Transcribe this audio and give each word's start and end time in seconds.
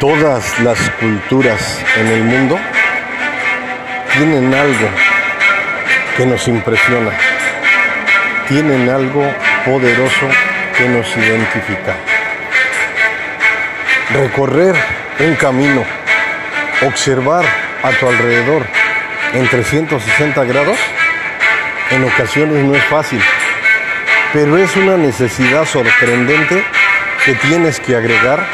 Todas 0.00 0.58
las 0.60 0.78
culturas 0.98 1.78
en 1.98 2.06
el 2.06 2.24
mundo 2.24 2.58
tienen 4.14 4.54
algo 4.54 4.88
que 6.16 6.24
nos 6.24 6.48
impresiona, 6.48 7.10
tienen 8.48 8.88
algo 8.88 9.30
poderoso 9.66 10.26
que 10.78 10.88
nos 10.88 11.06
identifica. 11.14 11.96
Recorrer 14.14 14.74
un 15.18 15.34
camino, 15.34 15.84
observar 16.86 17.44
a 17.82 17.90
tu 17.90 18.08
alrededor 18.08 18.64
en 19.34 19.46
360 19.48 20.44
grados, 20.44 20.78
en 21.90 22.04
ocasiones 22.04 22.64
no 22.64 22.74
es 22.74 22.84
fácil, 22.84 23.20
pero 24.32 24.56
es 24.56 24.74
una 24.76 24.96
necesidad 24.96 25.66
sorprendente 25.66 26.64
que 27.22 27.34
tienes 27.34 27.78
que 27.80 27.96
agregar 27.96 28.46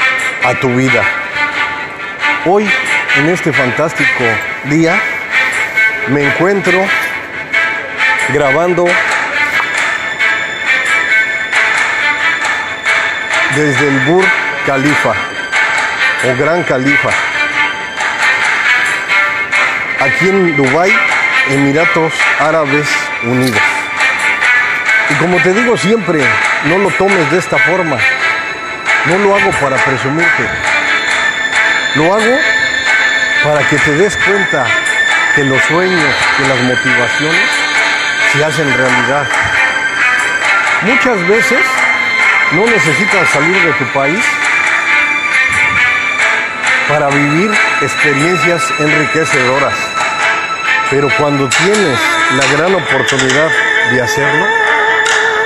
a 0.43 0.55
tu 0.55 0.75
vida. 0.75 1.05
Hoy, 2.49 2.65
en 3.17 3.29
este 3.29 3.53
fantástico 3.53 4.23
día, 4.67 4.95
me 6.07 6.23
encuentro 6.23 6.81
grabando 8.29 8.87
desde 13.57 13.89
el 13.89 13.99
Burj 14.01 14.29
Khalifa 14.65 15.13
o 16.25 16.37
Gran 16.37 16.63
Khalifa, 16.63 17.11
aquí 19.99 20.29
en 20.29 20.57
Dubái, 20.57 20.97
Emiratos 21.51 22.13
Árabes 22.39 22.87
Unidos. 23.25 23.61
Y 25.11 25.15
como 25.15 25.39
te 25.39 25.53
digo 25.53 25.77
siempre, 25.77 26.21
no 26.67 26.79
lo 26.79 26.91
tomes 26.91 27.29
de 27.33 27.39
esta 27.39 27.59
forma. 27.59 27.97
No 29.07 29.19
lo 29.19 29.37
hago 29.37 29.51
para 29.61 29.77
presumirte. 29.77 30.76
Lo 31.97 32.13
hago 32.13 32.39
para 33.43 33.67
que 33.69 33.79
te 33.79 33.93
des 33.93 34.15
cuenta 34.19 34.67
que 35.35 35.45
los 35.45 35.63
sueños, 35.63 36.15
que 36.37 36.47
las 36.47 36.61
motivaciones 36.61 37.51
se 38.33 38.45
hacen 38.45 38.77
realidad. 38.77 39.27
Muchas 40.83 41.27
veces 41.27 41.65
no 42.53 42.67
necesitas 42.67 43.31
salir 43.31 43.63
de 43.63 43.73
tu 43.73 43.85
país 43.95 44.23
para 46.87 47.09
vivir 47.09 47.51
experiencias 47.81 48.63
enriquecedoras. 48.79 49.75
Pero 50.91 51.09
cuando 51.17 51.49
tienes 51.49 51.99
la 52.37 52.59
gran 52.59 52.75
oportunidad 52.75 53.51
de 53.91 54.03
hacerlo, 54.03 54.47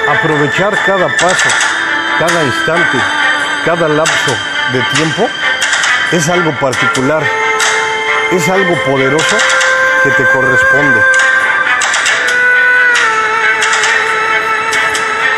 aprovechar 0.09 0.77
cada 0.85 1.07
paso, 1.17 1.49
cada 2.19 2.43
instante, 2.43 2.99
cada 3.65 3.87
lapso 3.87 4.37
de 4.73 4.81
tiempo 4.97 5.29
es 6.13 6.29
algo 6.29 6.51
particular, 6.59 7.23
es 8.33 8.49
algo 8.49 8.75
poderoso 8.85 9.37
que 10.03 10.11
te 10.11 10.25
corresponde. 10.33 11.01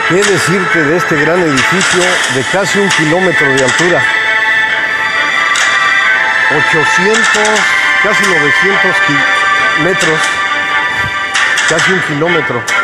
¿Qué 0.09 0.17
decirte 0.17 0.83
de 0.83 0.97
este 0.97 1.17
gran 1.17 1.41
edificio 1.43 2.03
de 2.35 2.43
casi 2.53 2.79
un 2.79 2.89
kilómetro 2.89 3.49
de 3.49 3.65
altura? 3.65 4.03
800, 6.51 7.23
casi 8.03 8.23
900 8.25 8.97
metros, 9.85 10.21
casi 11.69 11.93
un 11.93 12.01
kilómetro. 12.01 12.82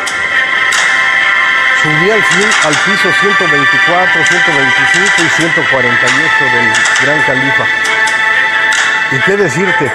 Subí 1.81 2.11
al, 2.11 2.19
al 2.19 2.75
piso 2.75 3.09
124, 3.21 4.25
125 4.25 5.23
y 5.23 5.29
148 5.29 6.45
del 6.45 6.73
Gran 7.05 7.21
Califa. 7.23 7.65
¿Y 9.11 9.19
qué 9.19 9.37
decirte? 9.37 9.91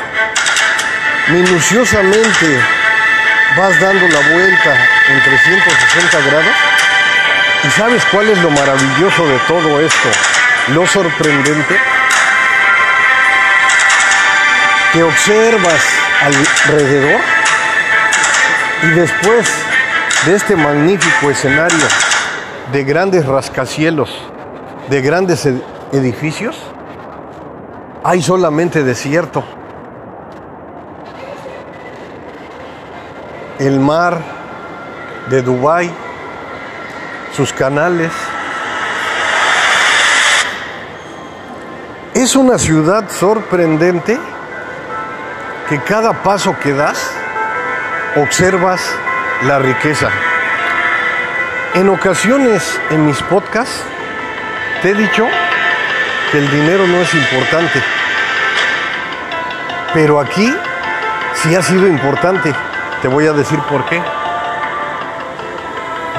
Minuciosamente 1.29 2.61
vas 3.57 3.79
dando 3.81 4.09
la 4.09 4.21
vuelta 4.29 4.77
en 5.09 5.23
360 5.23 6.21
grados. 6.21 6.57
¿Y 7.65 7.71
sabes 7.79 8.03
cuál 8.07 8.31
es 8.31 8.39
lo 8.39 8.51
maravilloso 8.51 9.27
de 9.27 9.39
todo 9.41 9.81
esto? 9.81 10.09
Lo 10.69 10.87
sorprendente 10.87 11.79
que 14.93 15.03
observas 15.03 15.83
alrededor 16.23 17.21
y 18.83 18.87
después 18.87 19.53
de 20.27 20.35
este 20.35 20.57
magnífico 20.57 21.31
escenario 21.31 21.87
de 22.73 22.83
grandes 22.83 23.27
rascacielos, 23.27 24.11
de 24.89 25.03
grandes 25.03 25.47
edificios, 25.93 26.57
hay 28.03 28.23
solamente 28.23 28.83
desierto. 28.83 29.45
El 33.59 33.81
mar 33.81 34.19
de 35.29 35.43
Dubái, 35.43 35.91
sus 37.37 37.53
canales. 37.53 38.13
Es 42.15 42.35
una 42.35 42.59
ciudad 42.59 43.11
sorprendente 43.11 44.19
que 45.69 45.81
cada 45.81 46.23
paso 46.23 46.57
que 46.63 46.73
das 46.73 47.11
observas 48.17 48.81
la 49.45 49.59
riqueza. 49.59 50.09
En 51.75 51.89
ocasiones 51.91 52.81
en 52.91 53.05
mis 53.05 53.21
podcasts 53.25 53.83
te 54.81 54.91
he 54.91 54.95
dicho 54.95 55.27
que 56.31 56.39
el 56.39 56.51
dinero 56.51 56.87
no 56.87 56.99
es 57.03 57.13
importante, 57.13 57.83
pero 59.93 60.19
aquí 60.19 60.55
sí 61.35 61.55
ha 61.55 61.63
sido 61.63 61.87
importante. 61.87 62.55
Te 63.03 63.09
voy 63.09 63.27
a 63.27 63.33
decir 63.33 63.59
por 63.61 63.85
qué. 63.85 64.03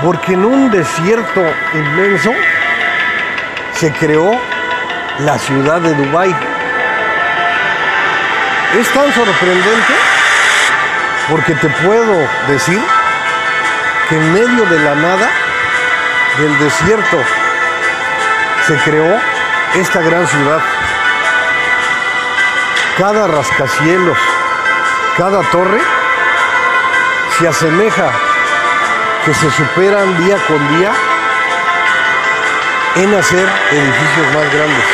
Porque 0.03 0.33
en 0.33 0.45
un 0.45 0.69
desierto 0.69 1.41
inmenso 1.73 2.31
se 3.73 3.91
creó 3.93 4.39
la 5.19 5.39
ciudad 5.39 5.81
de 5.81 5.95
Dubái. 5.95 6.35
Es 8.79 8.87
tan 8.89 9.11
sorprendente 9.13 9.93
porque 11.29 11.55
te 11.55 11.69
puedo 11.69 12.27
decir 12.47 12.79
que 14.09 14.15
en 14.15 14.33
medio 14.33 14.65
de 14.65 14.79
la 14.79 14.95
nada, 14.95 15.29
del 16.37 16.59
desierto, 16.59 17.17
se 18.67 18.75
creó 18.77 19.19
esta 19.75 20.01
gran 20.01 20.27
ciudad. 20.27 20.61
Cada 22.97 23.27
rascacielos, 23.27 24.17
cada 25.17 25.41
torre 25.49 25.79
se 27.37 27.47
asemeja 27.47 28.11
que 29.25 29.33
se 29.33 29.51
superan 29.51 30.17
día 30.23 30.37
con 30.47 30.77
día 30.77 30.91
en 32.95 33.13
hacer 33.13 33.47
edificios 33.71 34.27
más 34.33 34.53
grandes. 34.53 34.85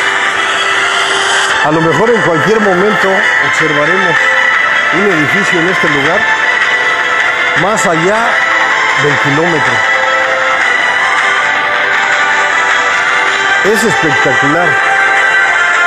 A 1.64 1.70
lo 1.70 1.80
mejor 1.80 2.10
en 2.10 2.20
cualquier 2.22 2.60
momento 2.60 3.08
observaremos 3.48 4.16
un 4.94 5.12
edificio 5.12 5.60
en 5.60 5.68
este 5.68 5.88
lugar 5.88 6.20
más 7.60 7.86
allá 7.86 8.51
del 9.02 9.18
kilómetro. 9.18 9.72
Es 13.64 13.82
espectacular 13.82 14.68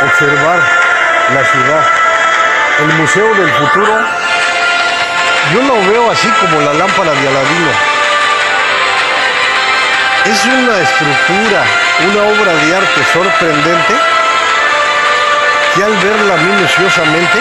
observar 0.04 0.60
la 1.34 1.46
ciudad. 1.46 1.84
El 2.80 2.94
Museo 2.96 3.34
del 3.36 3.50
Futuro, 3.54 4.00
yo 5.54 5.62
lo 5.62 5.92
veo 5.92 6.12
así 6.12 6.28
como 6.42 6.60
la 6.62 6.74
lámpara 6.74 7.12
de 7.12 7.28
Aladino. 7.28 7.72
Es 10.26 10.46
una 10.46 10.80
estructura, 10.82 11.64
una 12.12 12.24
obra 12.24 12.54
de 12.54 12.76
arte 12.76 13.04
sorprendente 13.14 13.94
que 15.76 15.84
al 15.84 15.96
verla 15.98 16.36
minuciosamente 16.38 17.40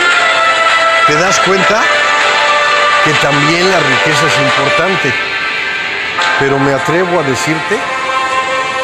te 1.06 1.14
das 1.14 1.40
cuenta 1.40 1.82
que 3.04 3.12
también 3.14 3.70
la 3.70 3.78
riqueza 3.80 4.26
es 4.26 4.38
importante. 4.38 5.33
Pero 6.40 6.58
me 6.58 6.74
atrevo 6.74 7.20
a 7.20 7.22
decirte 7.22 7.78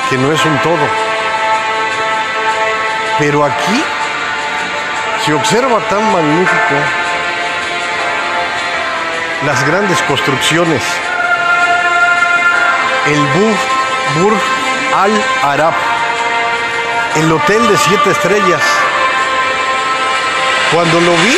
que 0.08 0.16
no 0.16 0.32
es 0.32 0.44
un 0.44 0.58
todo. 0.58 0.86
Pero 3.18 3.44
aquí 3.44 3.84
se 5.24 5.34
observa 5.34 5.78
tan 5.88 6.12
magnífico 6.12 6.74
las 9.44 9.66
grandes 9.66 10.00
construcciones. 10.02 10.82
El 13.06 13.20
Burj, 14.20 14.38
Al 14.96 15.24
Arab, 15.42 15.74
el 17.16 17.32
hotel 17.32 17.68
de 17.68 17.76
siete 17.76 18.10
estrellas. 18.10 18.62
Cuando 20.72 21.00
lo 21.00 21.12
vi, 21.12 21.36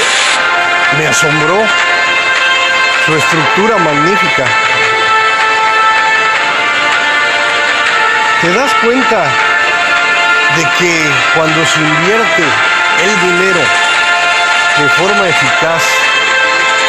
me 0.98 1.06
asombró 1.06 1.58
su 3.06 3.14
estructura 3.14 3.78
magnífica. 3.78 4.44
¿Te 8.42 8.52
das 8.52 8.74
cuenta 8.82 9.22
de 10.56 10.62
que 10.76 11.10
cuando 11.36 11.64
se 11.64 11.78
invierte 11.78 12.42
el 13.04 13.20
dinero 13.20 13.60
de 14.78 14.88
forma 14.88 15.28
eficaz, 15.28 15.84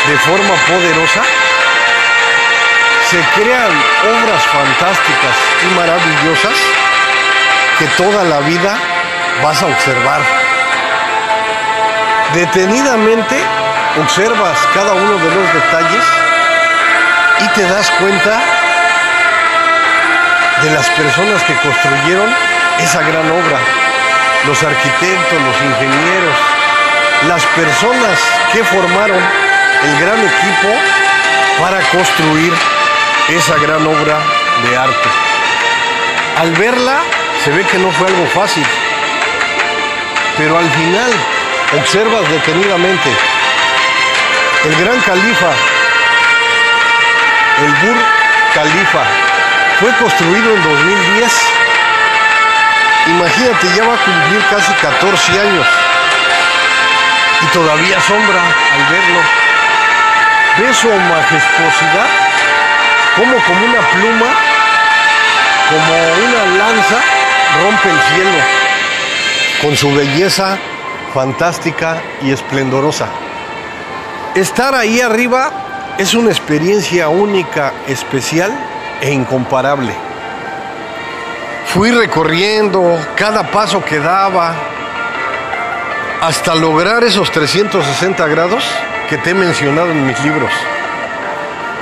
de 0.07 0.17
forma 0.17 0.55
poderosa, 0.67 1.21
se 3.07 3.19
crean 3.35 3.69
obras 3.69 4.43
fantásticas 4.47 5.35
y 5.61 5.75
maravillosas 5.75 6.57
que 7.77 7.85
toda 8.01 8.23
la 8.23 8.39
vida 8.39 8.75
vas 9.43 9.61
a 9.61 9.67
observar. 9.67 10.21
Detenidamente 12.33 13.37
observas 14.01 14.57
cada 14.73 14.93
uno 14.93 15.17
de 15.19 15.35
los 15.35 15.53
detalles 15.53 16.03
y 17.41 17.47
te 17.49 17.61
das 17.69 17.91
cuenta 17.91 18.41
de 20.63 20.71
las 20.71 20.89
personas 20.91 21.43
que 21.43 21.53
construyeron 21.55 22.33
esa 22.79 23.01
gran 23.01 23.29
obra, 23.29 23.59
los 24.47 24.63
arquitectos, 24.63 25.41
los 25.41 25.55
ingenieros, 25.61 26.35
las 27.27 27.45
personas 27.47 28.19
que 28.53 28.63
formaron 28.63 29.19
el 29.83 29.99
gran 29.99 30.19
equipo 30.19 30.69
para 31.59 31.81
construir 31.89 32.53
esa 33.29 33.57
gran 33.57 33.85
obra 33.85 34.19
de 34.63 34.77
arte. 34.77 35.09
Al 36.39 36.51
verla 36.53 37.01
se 37.43 37.51
ve 37.51 37.65
que 37.65 37.77
no 37.77 37.91
fue 37.91 38.07
algo 38.07 38.25
fácil, 38.27 38.65
pero 40.37 40.57
al 40.57 40.69
final 40.69 41.11
observas 41.77 42.29
detenidamente 42.29 43.09
el 44.63 44.75
gran 44.83 44.99
califa, 45.01 45.51
el 47.59 47.71
Bur 47.85 47.97
Califa, 48.53 49.22
fue 49.83 49.91
construido 49.97 50.55
en 50.55 50.63
2010. 50.63 51.31
Imagínate, 53.07 53.67
ya 53.75 53.83
va 53.83 53.95
a 53.95 54.05
cumplir 54.05 54.41
casi 54.49 54.71
14 54.75 55.39
años 55.41 55.67
y 57.41 57.45
todavía 57.47 57.97
asombra 57.97 58.43
al 58.43 58.93
verlo. 58.93 59.19
Ve 60.57 60.73
su 60.73 60.87
majestuosidad 60.87 62.07
como 63.17 63.35
como 63.43 63.65
una 63.65 63.81
pluma, 63.91 64.31
como 65.69 65.93
una 66.27 66.57
lanza, 66.57 67.01
rompe 67.61 67.89
el 67.89 67.99
cielo 68.15 68.39
con 69.61 69.75
su 69.75 69.93
belleza 69.93 70.57
fantástica 71.13 72.01
y 72.21 72.31
esplendorosa. 72.31 73.07
Estar 74.33 74.75
ahí 74.75 75.01
arriba 75.01 75.51
es 75.97 76.13
una 76.13 76.29
experiencia 76.29 77.09
única, 77.09 77.73
especial 77.89 78.57
e 79.03 79.11
incomparable. 79.11 79.93
Fui 81.65 81.91
recorriendo 81.91 82.97
cada 83.17 83.43
paso 83.43 83.83
que 83.83 83.99
daba 83.99 84.55
hasta 86.21 86.55
lograr 86.55 87.03
esos 87.03 87.29
360 87.29 88.25
grados 88.27 88.63
que 89.09 89.17
te 89.17 89.31
he 89.31 89.33
mencionado 89.33 89.91
en 89.91 90.07
mis 90.07 90.17
libros. 90.21 90.49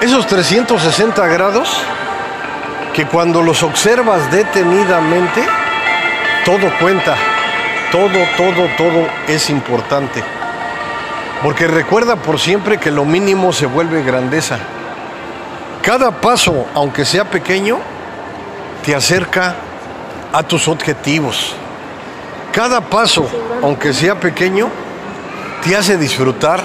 Esos 0.02 0.26
360 0.26 1.28
grados 1.28 1.70
que 2.92 3.06
cuando 3.06 3.44
los 3.44 3.62
observas 3.62 4.32
detenidamente, 4.32 5.44
todo 6.44 6.72
cuenta, 6.80 7.16
todo, 7.92 8.18
todo, 8.36 8.68
todo 8.78 9.08
es 9.28 9.52
importante. 9.52 10.24
Porque 11.44 11.68
recuerda 11.68 12.16
por 12.16 12.40
siempre 12.40 12.80
que 12.80 12.90
lo 12.90 13.06
mínimo 13.06 13.54
se 13.54 13.68
vuelve 13.68 14.02
grandeza. 14.02 14.58
Cada 15.82 16.12
paso, 16.12 16.68
aunque 16.76 17.06
sea 17.06 17.26
pequeño, 17.26 17.80
te 18.86 18.94
acerca 18.94 19.56
a 20.32 20.44
tus 20.44 20.68
objetivos. 20.68 21.54
Cada 22.52 22.82
paso, 22.82 23.28
aunque 23.64 23.94
sea 23.94 24.20
pequeño, 24.20 24.70
te 25.64 25.76
hace 25.76 25.98
disfrutar 25.98 26.62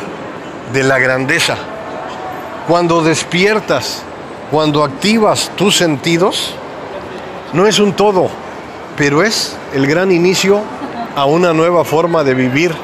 de 0.72 0.82
la 0.82 0.98
grandeza. 0.98 1.56
Cuando 2.68 3.02
despiertas, 3.02 4.02
cuando 4.50 4.84
activas 4.84 5.50
tus 5.56 5.76
sentidos, 5.76 6.54
no 7.52 7.66
es 7.66 7.78
un 7.78 7.94
todo, 7.94 8.28
pero 8.96 9.22
es 9.22 9.56
el 9.72 9.86
gran 9.86 10.12
inicio 10.12 10.60
a 11.14 11.24
una 11.24 11.52
nueva 11.52 11.84
forma 11.84 12.22
de 12.22 12.34
vivir 12.34 12.74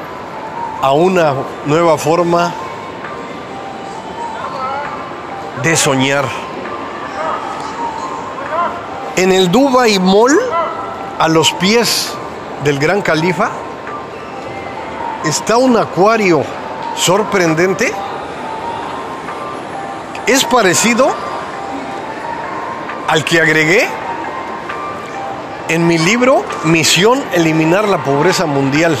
a 0.81 0.91
una 0.91 1.33
nueva 1.65 1.97
forma 1.97 2.53
de 5.63 5.77
soñar. 5.77 6.25
En 9.15 9.31
el 9.31 9.49
Dubai 9.49 9.97
Mall, 9.97 10.37
a 11.17 11.27
los 11.29 11.53
pies 11.53 12.13
del 12.63 12.79
Gran 12.79 13.01
Califa, 13.01 13.49
está 15.23 15.57
un 15.57 15.77
acuario 15.77 16.43
sorprendente. 16.95 17.93
Es 20.27 20.43
parecido 20.43 21.13
al 23.07 23.23
que 23.23 23.39
agregué 23.39 23.87
en 25.69 25.87
mi 25.87 25.97
libro 25.97 26.43
Misión 26.65 27.23
Eliminar 27.33 27.87
la 27.87 28.03
Pobreza 28.03 28.45
Mundial 28.45 28.97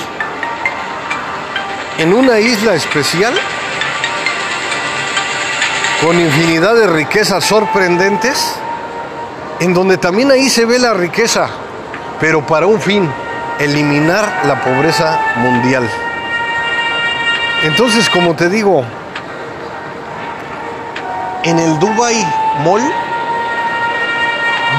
en 1.97 2.13
una 2.13 2.39
isla 2.39 2.73
especial 2.73 3.33
con 6.03 6.19
infinidad 6.19 6.75
de 6.75 6.85
riquezas 6.87 7.45
sorprendentes, 7.45 8.55
en 9.61 9.73
donde 9.73 9.97
también 9.97 10.31
ahí 10.31 10.49
se 10.49 10.65
ve 10.65 10.77
la 10.77 10.93
riqueza, 10.93 11.47
pero 12.19 12.45
para 12.45 12.65
un 12.65 12.81
fin, 12.81 13.09
eliminar 13.57 14.41
la 14.45 14.61
pobreza 14.61 15.17
mundial. 15.37 15.89
Entonces, 17.63 18.09
como 18.09 18.35
te 18.35 18.49
digo, 18.49 18.83
en 21.43 21.57
el 21.57 21.79
Dubai 21.79 22.27
Mall 22.65 22.83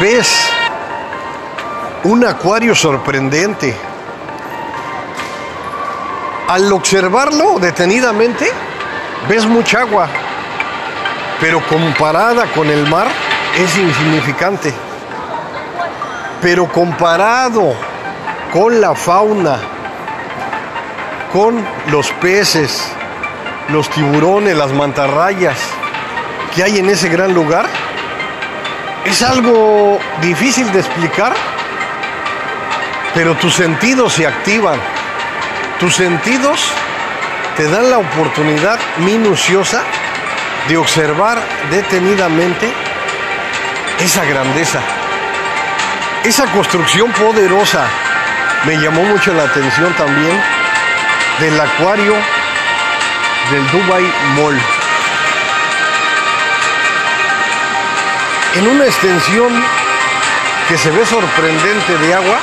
ves 0.03 0.51
un 2.03 2.23
acuario 2.27 2.75
sorprendente, 2.75 3.75
al 6.49 6.71
observarlo 6.71 7.59
detenidamente, 7.59 8.51
ves 9.27 9.47
mucha 9.47 9.81
agua, 9.81 10.07
pero 11.41 11.65
comparada 11.67 12.47
con 12.53 12.69
el 12.69 12.87
mar 12.89 13.09
es 13.57 13.77
insignificante. 13.77 14.73
Pero 16.41 16.67
comparado 16.67 17.75
con 18.53 18.81
la 18.81 18.95
fauna, 18.95 19.59
con 21.33 21.65
los 21.91 22.11
peces, 22.13 22.87
los 23.69 23.89
tiburones, 23.91 24.57
las 24.57 24.73
mantarrayas 24.73 25.59
que 26.55 26.63
hay 26.63 26.79
en 26.79 26.89
ese 26.89 27.09
gran 27.09 27.35
lugar, 27.35 27.67
es 29.05 29.23
algo 29.23 29.99
difícil 30.21 30.71
de 30.73 30.81
explicar, 30.81 31.35
pero 33.15 33.35
tus 33.35 33.55
sentidos 33.55 34.13
se 34.13 34.27
activan 34.27 34.79
tus 35.81 35.97
sentidos 35.97 36.61
te 37.57 37.69
dan 37.69 37.91
la 37.91 37.99
oportunidad 37.99 38.79
minuciosa 38.99 39.83
de 40.69 40.77
observar 40.77 41.43
detenidamente 41.71 42.73
esa 44.01 44.25
grandeza, 44.25 44.81
esa 46.25 46.47
construcción 46.47 47.13
poderosa. 47.13 47.85
Me 48.65 48.77
llamó 48.79 49.03
mucho 49.03 49.35
la 49.35 49.45
atención 49.45 49.93
también 49.95 50.41
del 51.39 51.61
acuario 51.61 52.15
del 53.51 53.71
Dubai 53.71 54.11
Mall. 54.37 54.61
En 58.55 58.69
una 58.69 58.85
extensión 58.85 59.53
que 60.69 60.79
se 60.79 60.91
ve 60.91 61.05
sorprendente 61.05 61.99
de 61.99 62.15
agua, 62.15 62.39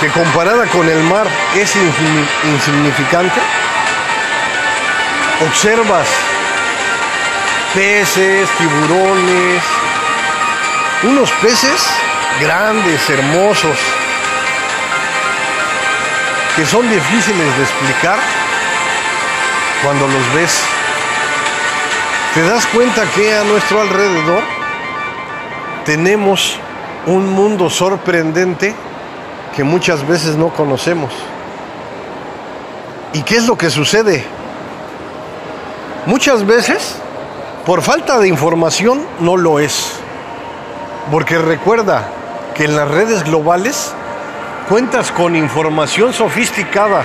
que 0.00 0.08
comparada 0.08 0.66
con 0.66 0.88
el 0.88 1.02
mar 1.04 1.26
es 1.54 1.76
insignificante, 1.76 3.40
observas 5.46 6.08
peces, 7.74 8.48
tiburones, 8.58 9.62
unos 11.04 11.30
peces 11.42 11.86
grandes, 12.40 13.08
hermosos, 13.08 13.76
que 16.54 16.66
son 16.66 16.88
difíciles 16.88 17.56
de 17.56 17.62
explicar 17.62 18.18
cuando 19.82 20.06
los 20.06 20.34
ves. 20.34 20.62
Te 22.34 22.42
das 22.42 22.66
cuenta 22.66 23.04
que 23.14 23.34
a 23.34 23.44
nuestro 23.44 23.80
alrededor 23.80 24.42
tenemos 25.84 26.58
un 27.06 27.30
mundo 27.30 27.70
sorprendente 27.70 28.74
que 29.54 29.64
muchas 29.64 30.06
veces 30.06 30.36
no 30.36 30.48
conocemos. 30.50 31.12
¿Y 33.14 33.22
qué 33.22 33.36
es 33.36 33.46
lo 33.46 33.56
que 33.56 33.70
sucede? 33.70 34.24
Muchas 36.04 36.44
veces, 36.44 36.96
por 37.66 37.82
falta 37.82 38.20
de 38.20 38.28
información, 38.28 39.04
no 39.18 39.36
lo 39.36 39.58
es. 39.58 39.90
Porque 41.10 41.36
recuerda 41.36 42.08
que 42.54 42.64
en 42.64 42.76
las 42.76 42.88
redes 42.88 43.24
globales 43.24 43.92
cuentas 44.68 45.10
con 45.10 45.34
información 45.34 46.12
sofisticada 46.12 47.04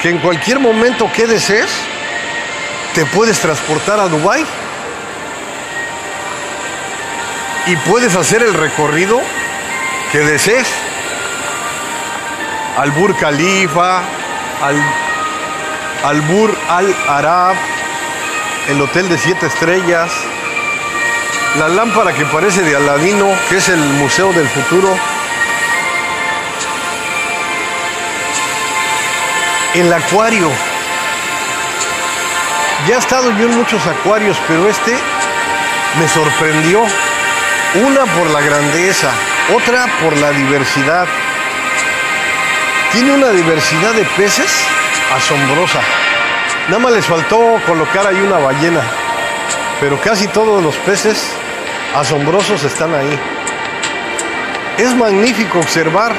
que 0.00 0.10
en 0.10 0.18
cualquier 0.18 0.60
momento 0.60 1.10
que 1.16 1.26
desees, 1.26 1.70
te 2.94 3.04
puedes 3.06 3.40
transportar 3.40 3.98
a 3.98 4.06
Dubái 4.06 4.44
y 7.66 7.76
puedes 7.88 8.14
hacer 8.14 8.42
el 8.42 8.54
recorrido 8.54 9.20
que 10.12 10.18
desees. 10.18 10.68
Al 12.76 12.90
Burj 12.92 13.18
Khalifa, 13.18 13.98
al, 14.62 14.76
al 16.04 16.20
Bur 16.20 16.54
Al 16.68 16.94
Arab, 17.08 17.56
el 18.68 18.80
hotel 18.80 19.08
de 19.08 19.18
siete 19.18 19.46
estrellas, 19.46 20.10
la 21.58 21.68
lámpara 21.68 22.12
que 22.12 22.24
parece 22.26 22.62
de 22.62 22.74
Aladino, 22.76 23.30
que 23.48 23.58
es 23.58 23.68
el 23.68 23.78
Museo 23.78 24.32
del 24.32 24.48
Futuro, 24.48 24.88
el 29.74 29.92
acuario. 29.92 30.50
Ya 32.88 32.96
he 32.96 32.98
estado 32.98 33.30
yo 33.38 33.46
en 33.46 33.56
muchos 33.56 33.86
acuarios, 33.86 34.36
pero 34.48 34.68
este 34.68 34.96
me 35.98 36.08
sorprendió. 36.08 36.82
Una 37.74 38.04
por 38.04 38.30
la 38.30 38.40
grandeza, 38.40 39.10
otra 39.54 39.86
por 40.00 40.16
la 40.18 40.30
diversidad. 40.30 41.08
Tiene 42.92 43.12
una 43.12 43.30
diversidad 43.30 43.92
de 43.94 44.04
peces 44.16 44.64
asombrosa. 45.12 45.80
Nada 46.68 46.78
más 46.78 46.92
les 46.92 47.04
faltó 47.04 47.60
colocar 47.66 48.06
ahí 48.06 48.16
una 48.16 48.38
ballena, 48.38 48.80
pero 49.80 50.00
casi 50.00 50.26
todos 50.28 50.62
los 50.62 50.74
peces 50.76 51.22
asombrosos 51.94 52.64
están 52.64 52.94
ahí. 52.94 53.18
Es 54.78 54.94
magnífico 54.94 55.58
observar 55.58 56.12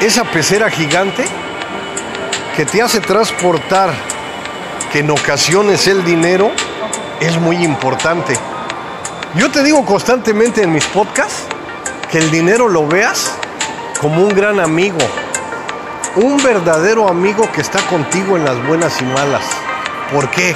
esa 0.00 0.24
pecera 0.24 0.70
gigante 0.70 1.26
que 2.56 2.64
te 2.64 2.80
hace 2.80 3.00
transportar, 3.00 3.92
que 4.90 5.00
en 5.00 5.10
ocasiones 5.10 5.86
el 5.88 6.02
dinero 6.04 6.50
es 7.20 7.38
muy 7.38 7.56
importante. 7.56 8.38
Yo 9.34 9.50
te 9.50 9.62
digo 9.62 9.84
constantemente 9.84 10.62
en 10.62 10.72
mis 10.72 10.86
podcasts 10.86 11.42
que 12.10 12.16
el 12.16 12.30
dinero 12.30 12.66
lo 12.68 12.86
veas 12.86 13.32
como 14.00 14.22
un 14.22 14.30
gran 14.30 14.58
amigo, 14.58 14.98
un 16.16 16.40
verdadero 16.42 17.08
amigo 17.08 17.50
que 17.50 17.60
está 17.60 17.80
contigo 17.86 18.36
en 18.36 18.44
las 18.44 18.64
buenas 18.66 19.00
y 19.00 19.04
malas. 19.04 19.44
¿Por 20.12 20.30
qué? 20.30 20.54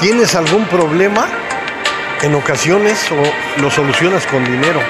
¿Tienes 0.00 0.34
algún 0.34 0.64
problema? 0.66 1.28
En 2.22 2.34
ocasiones 2.34 2.98
o 3.12 3.60
lo 3.60 3.70
solucionas 3.70 4.26
con 4.26 4.44
dinero. 4.44 4.80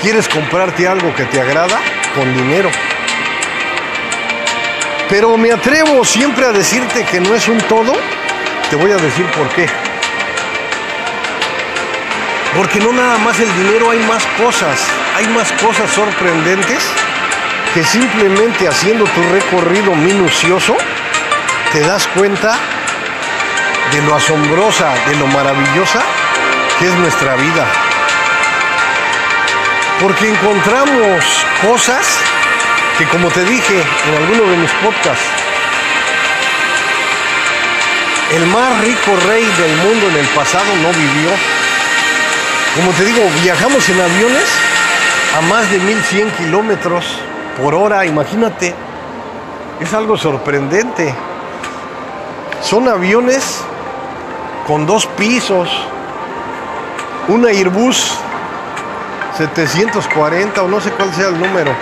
¿Quieres 0.00 0.28
comprarte 0.28 0.86
algo 0.86 1.12
que 1.14 1.24
te 1.24 1.40
agrada? 1.40 1.80
Con 2.14 2.32
dinero. 2.34 2.70
Pero 5.08 5.36
me 5.36 5.50
atrevo 5.50 6.04
siempre 6.04 6.46
a 6.46 6.52
decirte 6.52 7.04
que 7.04 7.20
no 7.20 7.34
es 7.34 7.48
un 7.48 7.58
todo. 7.62 7.92
Te 8.70 8.76
voy 8.76 8.92
a 8.92 8.96
decir 8.96 9.26
por 9.32 9.48
qué. 9.50 9.68
Porque 12.56 12.78
no 12.78 12.92
nada 12.92 13.18
más 13.18 13.40
el 13.40 13.52
dinero, 13.56 13.90
hay 13.90 13.98
más 14.00 14.24
cosas, 14.40 14.86
hay 15.16 15.26
más 15.28 15.50
cosas 15.52 15.90
sorprendentes 15.90 16.84
que 17.74 17.82
simplemente 17.82 18.68
haciendo 18.68 19.04
tu 19.04 19.20
recorrido 19.32 19.96
minucioso 19.96 20.76
te 21.72 21.80
das 21.80 22.06
cuenta 22.06 22.56
de 23.90 24.02
lo 24.02 24.14
asombrosa, 24.14 24.94
de 25.08 25.16
lo 25.16 25.26
maravillosa 25.26 26.00
que 26.78 26.86
es 26.86 26.94
nuestra 26.94 27.34
vida. 27.34 27.66
Porque 30.00 30.28
encontramos 30.28 31.24
cosas 31.62 32.20
que 32.96 33.06
como 33.06 33.28
te 33.30 33.44
dije 33.44 33.82
en 34.06 34.22
alguno 34.22 34.52
de 34.52 34.56
mis 34.56 34.70
podcasts, 34.74 35.26
el 38.36 38.46
más 38.46 38.80
rico 38.82 39.16
rey 39.26 39.44
del 39.44 39.76
mundo 39.78 40.10
en 40.10 40.16
el 40.18 40.26
pasado 40.28 40.64
no 40.80 40.90
vivió. 40.90 41.30
Como 42.76 42.92
te 42.92 43.04
digo, 43.04 43.28
viajamos 43.42 43.88
en 43.88 44.00
aviones 44.00 44.48
a 45.36 45.40
más 45.40 45.68
de 45.72 45.78
1100 45.78 46.30
kilómetros 46.30 47.18
por 47.60 47.74
hora, 47.74 48.04
imagínate. 48.04 48.74
Es 49.80 49.92
algo 49.92 50.16
sorprendente. 50.16 51.14
Son 52.60 52.88
aviones 52.88 53.62
con 54.66 54.86
dos 54.86 55.06
pisos, 55.06 55.68
una 57.28 57.48
Airbus 57.48 58.18
740 59.36 60.62
o 60.62 60.68
no 60.68 60.80
sé 60.80 60.90
cuál 60.92 61.12
sea 61.12 61.28
el 61.28 61.38
número 61.38 61.72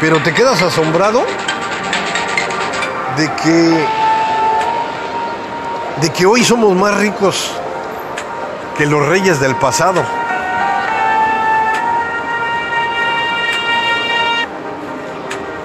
pero 0.00 0.22
te 0.22 0.32
quedas 0.34 0.60
asombrado 0.62 1.24
de 3.16 3.32
que 3.42 3.86
de 6.00 6.10
que 6.10 6.26
hoy 6.26 6.44
somos 6.44 6.76
más 6.76 6.94
ricos 6.98 7.50
que 8.76 8.84
los 8.84 9.06
reyes 9.06 9.40
del 9.40 9.56
pasado. 9.56 10.02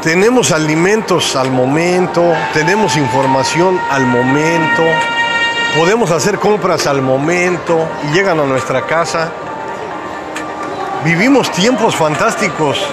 Tenemos 0.02 0.52
alimentos 0.52 1.36
al 1.36 1.52
momento, 1.52 2.24
tenemos 2.56 2.98
información 2.98 3.80
al 3.92 4.08
momento, 4.08 4.82
podemos 5.78 6.10
hacer 6.10 6.40
compras 6.40 6.88
al 6.88 7.04
momento 7.04 7.88
y 8.04 8.16
llegan 8.16 8.40
a 8.40 8.46
nuestra 8.46 8.88
casa. 8.88 9.30
Vivimos 11.06 11.52
tiempos 11.52 11.96
fantásticos 11.96 12.84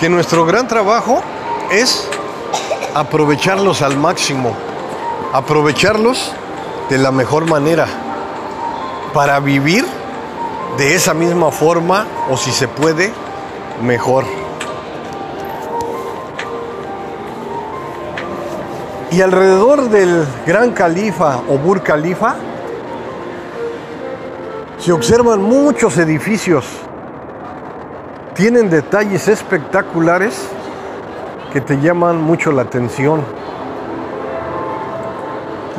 que 0.00 0.08
nuestro 0.08 0.44
gran 0.44 0.66
trabajo 0.66 1.22
es 1.70 2.08
aprovecharlos 2.92 3.80
al 3.80 3.96
máximo, 3.96 4.56
aprovecharlos 5.32 6.32
de 6.90 6.98
la 6.98 7.12
mejor 7.12 7.48
manera 7.48 7.86
para 9.14 9.38
vivir 9.38 9.86
de 10.76 10.96
esa 10.96 11.14
misma 11.14 11.52
forma 11.52 12.04
o 12.28 12.36
si 12.36 12.50
se 12.50 12.66
puede, 12.66 13.12
mejor. 13.80 14.41
Y 19.12 19.20
alrededor 19.20 19.90
del 19.90 20.26
Gran 20.46 20.72
Califa 20.72 21.40
o 21.48 21.58
Bur 21.58 21.82
Califa 21.82 22.36
se 24.78 24.92
observan 24.92 25.42
muchos 25.42 25.96
edificios 25.98 26.64
tienen 28.34 28.70
detalles 28.70 29.28
espectaculares 29.28 30.48
que 31.52 31.60
te 31.60 31.78
llaman 31.80 32.20
mucho 32.22 32.50
la 32.50 32.62
atención. 32.62 33.22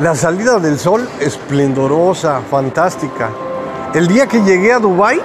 La 0.00 0.14
salida 0.14 0.58
del 0.60 0.78
sol 0.78 1.08
esplendorosa, 1.20 2.42
fantástica. 2.48 3.30
El 3.92 4.06
día 4.06 4.28
que 4.28 4.42
llegué 4.42 4.72
a 4.72 4.78
Dubai, 4.78 5.20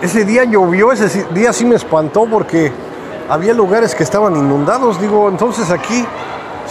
ese 0.00 0.24
día 0.24 0.44
llovió, 0.44 0.92
ese 0.92 1.26
día 1.32 1.52
sí 1.52 1.66
me 1.66 1.76
espantó 1.76 2.26
porque 2.26 2.72
había 3.28 3.52
lugares 3.52 3.94
que 3.94 4.02
estaban 4.02 4.36
inundados. 4.36 5.00
Digo, 5.00 5.28
entonces 5.28 5.70
aquí, 5.70 6.06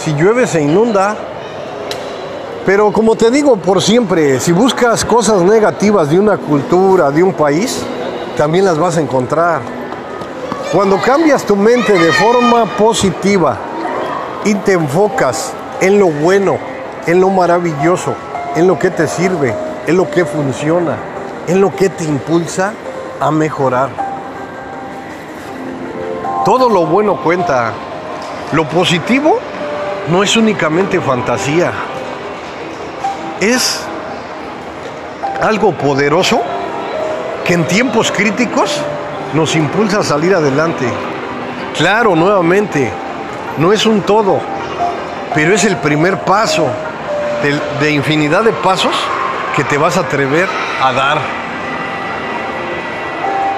si 0.00 0.14
llueve 0.14 0.46
se 0.46 0.62
inunda. 0.62 1.14
Pero 2.64 2.92
como 2.92 3.16
te 3.16 3.30
digo 3.30 3.56
por 3.56 3.82
siempre, 3.82 4.40
si 4.40 4.52
buscas 4.52 5.04
cosas 5.04 5.42
negativas 5.42 6.10
de 6.10 6.18
una 6.18 6.36
cultura, 6.36 7.10
de 7.10 7.22
un 7.22 7.32
país, 7.32 7.82
también 8.36 8.64
las 8.64 8.78
vas 8.78 8.96
a 8.96 9.00
encontrar. 9.00 9.60
Cuando 10.72 11.00
cambias 11.00 11.44
tu 11.44 11.56
mente 11.56 11.92
de 11.92 12.12
forma 12.12 12.64
positiva 12.76 13.56
y 14.44 14.54
te 14.54 14.72
enfocas 14.72 15.52
en 15.80 15.98
lo 15.98 16.06
bueno, 16.06 16.58
en 17.06 17.20
lo 17.20 17.28
maravilloso, 17.30 18.14
en 18.54 18.66
lo 18.66 18.78
que 18.78 18.90
te 18.90 19.06
sirve, 19.06 19.54
en 19.86 19.96
lo 19.96 20.10
que 20.10 20.24
funciona, 20.24 20.96
en 21.46 21.60
lo 21.60 21.74
que 21.74 21.88
te 21.88 22.04
impulsa 22.04 22.72
a 23.18 23.30
mejorar. 23.30 23.90
Todo 26.44 26.68
lo 26.70 26.86
bueno 26.86 27.20
cuenta. 27.22 27.72
Lo 28.52 28.68
positivo 28.68 29.38
no 30.10 30.22
es 30.22 30.36
únicamente 30.36 31.00
fantasía. 31.00 31.72
Es 33.40 33.82
algo 35.40 35.72
poderoso 35.72 36.42
que 37.44 37.54
en 37.54 37.66
tiempos 37.66 38.10
críticos 38.12 38.80
nos 39.32 39.54
impulsa 39.56 40.00
a 40.00 40.02
salir 40.02 40.34
adelante. 40.34 40.86
Claro, 41.76 42.16
nuevamente, 42.16 42.90
no 43.58 43.72
es 43.72 43.86
un 43.86 44.02
todo, 44.02 44.40
pero 45.34 45.54
es 45.54 45.64
el 45.64 45.76
primer 45.76 46.18
paso 46.20 46.66
de, 47.80 47.90
infinidad 47.90 48.42
de 48.42 48.52
pasos 48.52 48.94
que 49.56 49.64
te 49.64 49.78
vas 49.78 49.96
a 49.96 50.00
atrever 50.00 50.48
a 50.82 50.92
dar. 50.92 51.18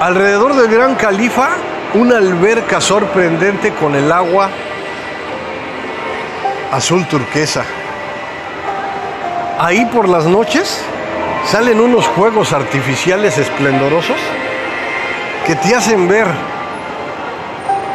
Alrededor 0.00 0.54
del 0.54 0.68
Gran 0.68 0.94
Califa, 0.96 1.50
una 1.94 2.18
alberca 2.18 2.80
sorprendente 2.80 3.72
con 3.74 3.94
el 3.94 4.10
agua 4.12 4.50
azul 6.72 7.06
turquesa. 7.06 7.64
Ahí 9.58 9.84
por 9.86 10.08
las 10.08 10.24
noches 10.24 10.82
salen 11.46 11.80
unos 11.80 12.06
juegos 12.08 12.52
artificiales 12.52 13.36
esplendorosos 13.38 14.16
que 15.46 15.54
te 15.54 15.74
hacen 15.74 16.08
ver 16.08 16.26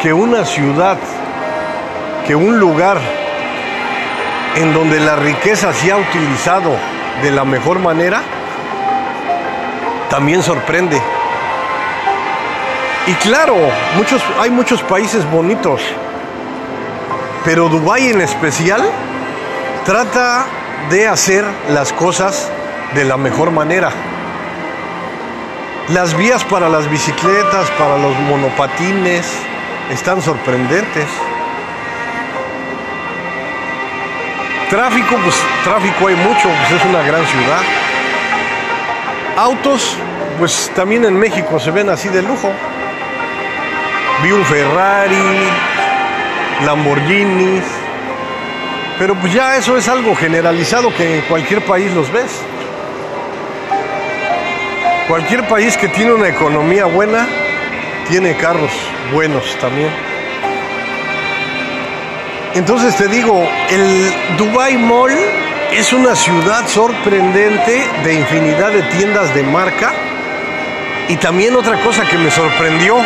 que 0.01 0.13
una 0.13 0.45
ciudad, 0.45 0.97
que 2.25 2.35
un 2.35 2.59
lugar 2.59 2.99
en 4.55 4.73
donde 4.73 4.99
la 4.99 5.15
riqueza 5.15 5.73
se 5.73 5.91
ha 5.91 5.97
utilizado 5.97 6.75
de 7.23 7.31
la 7.31 7.45
mejor 7.45 7.79
manera, 7.79 8.21
también 10.09 10.43
sorprende. 10.43 11.01
Y 13.07 13.13
claro, 13.13 13.55
muchos, 13.95 14.21
hay 14.39 14.51
muchos 14.51 14.83
países 14.83 15.29
bonitos, 15.31 15.81
pero 17.47 17.69
Dubái 17.69 18.09
en 18.09 18.19
especial 18.19 18.83
trata 19.85 20.45
de 20.89 21.07
hacer 21.07 21.45
las 21.69 21.93
cosas 21.93 22.51
de 22.93 23.05
la 23.05 23.15
mejor 23.15 23.51
manera. 23.51 23.89
Las 25.87 26.13
vías 26.17 26.43
para 26.43 26.67
las 26.67 26.91
bicicletas, 26.91 27.71
para 27.79 27.97
los 27.99 28.19
monopatines, 28.19 29.25
están 29.89 30.21
sorprendentes. 30.21 31.07
Tráfico, 34.69 35.15
pues 35.23 35.35
tráfico 35.63 36.07
hay 36.09 36.15
mucho, 36.15 36.49
pues 36.49 36.81
es 36.81 36.85
una 36.85 37.01
gran 37.03 37.25
ciudad. 37.27 37.61
Autos, 39.37 39.95
pues 40.37 40.69
también 40.75 41.05
en 41.05 41.17
México 41.17 41.61
se 41.61 41.71
ven 41.71 41.89
así 41.89 42.09
de 42.09 42.23
lujo. 42.23 42.51
Vi 44.21 44.33
un 44.33 44.43
Ferrari, 44.43 45.49
Lamborghinis, 46.65 47.63
pero 48.97 49.15
pues 49.15 49.33
ya 49.33 49.57
eso 49.57 49.77
es 49.77 49.87
algo 49.87 50.15
generalizado 50.15 50.93
que 50.95 51.17
en 51.17 51.21
cualquier 51.21 51.63
país 51.63 51.91
los 51.93 52.11
ves. 52.11 52.31
Cualquier 55.07 55.47
país 55.47 55.77
que 55.77 55.87
tiene 55.87 56.13
una 56.13 56.27
economía 56.27 56.85
buena 56.85 57.27
tiene 58.09 58.35
carros 58.35 58.71
buenos 59.13 59.43
también. 59.59 59.89
Entonces 62.55 62.95
te 62.95 63.07
digo, 63.07 63.47
el 63.69 64.11
Dubai 64.37 64.77
Mall 64.77 65.15
es 65.71 65.93
una 65.93 66.15
ciudad 66.15 66.67
sorprendente 66.67 67.87
de 68.03 68.13
infinidad 68.15 68.71
de 68.71 68.81
tiendas 68.83 69.33
de 69.35 69.43
marca. 69.43 69.93
Y 71.07 71.17
también 71.17 71.55
otra 71.55 71.77
cosa 71.83 72.03
que 72.09 72.17
me 72.17 72.31
sorprendió, 72.31 72.97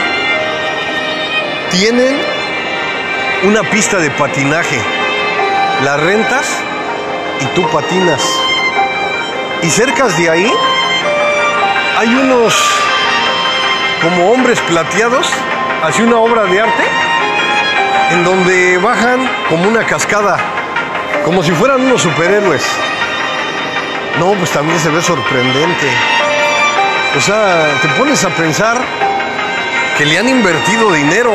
tienen 1.69 2.15
una 3.43 3.63
pista 3.63 3.97
de 3.97 4.11
patinaje. 4.11 4.79
La 5.83 5.97
rentas 5.97 6.47
y 7.39 7.45
tú 7.55 7.67
patinas. 7.69 8.21
Y 9.63 9.69
cerca 9.69 10.07
de 10.07 10.29
ahí 10.29 10.51
hay 11.97 12.07
unos 12.15 12.53
como 14.01 14.31
hombres 14.31 14.59
plateados 14.61 15.27
hacia 15.83 16.03
una 16.03 16.17
obra 16.17 16.43
de 16.45 16.61
arte 16.61 16.83
en 18.11 18.23
donde 18.23 18.77
bajan 18.77 19.29
como 19.49 19.67
una 19.67 19.85
cascada, 19.85 20.37
como 21.23 21.41
si 21.43 21.51
fueran 21.51 21.81
unos 21.81 22.01
superhéroes. 22.01 22.63
No, 24.19 24.33
pues 24.33 24.51
también 24.51 24.79
se 24.79 24.89
ve 24.89 25.01
sorprendente. 25.01 25.87
O 27.17 27.21
sea, 27.21 27.67
te 27.81 27.87
pones 27.89 28.23
a 28.23 28.29
pensar 28.29 28.77
que 29.97 30.05
le 30.05 30.17
han 30.19 30.29
invertido 30.29 30.91
dinero, 30.91 31.33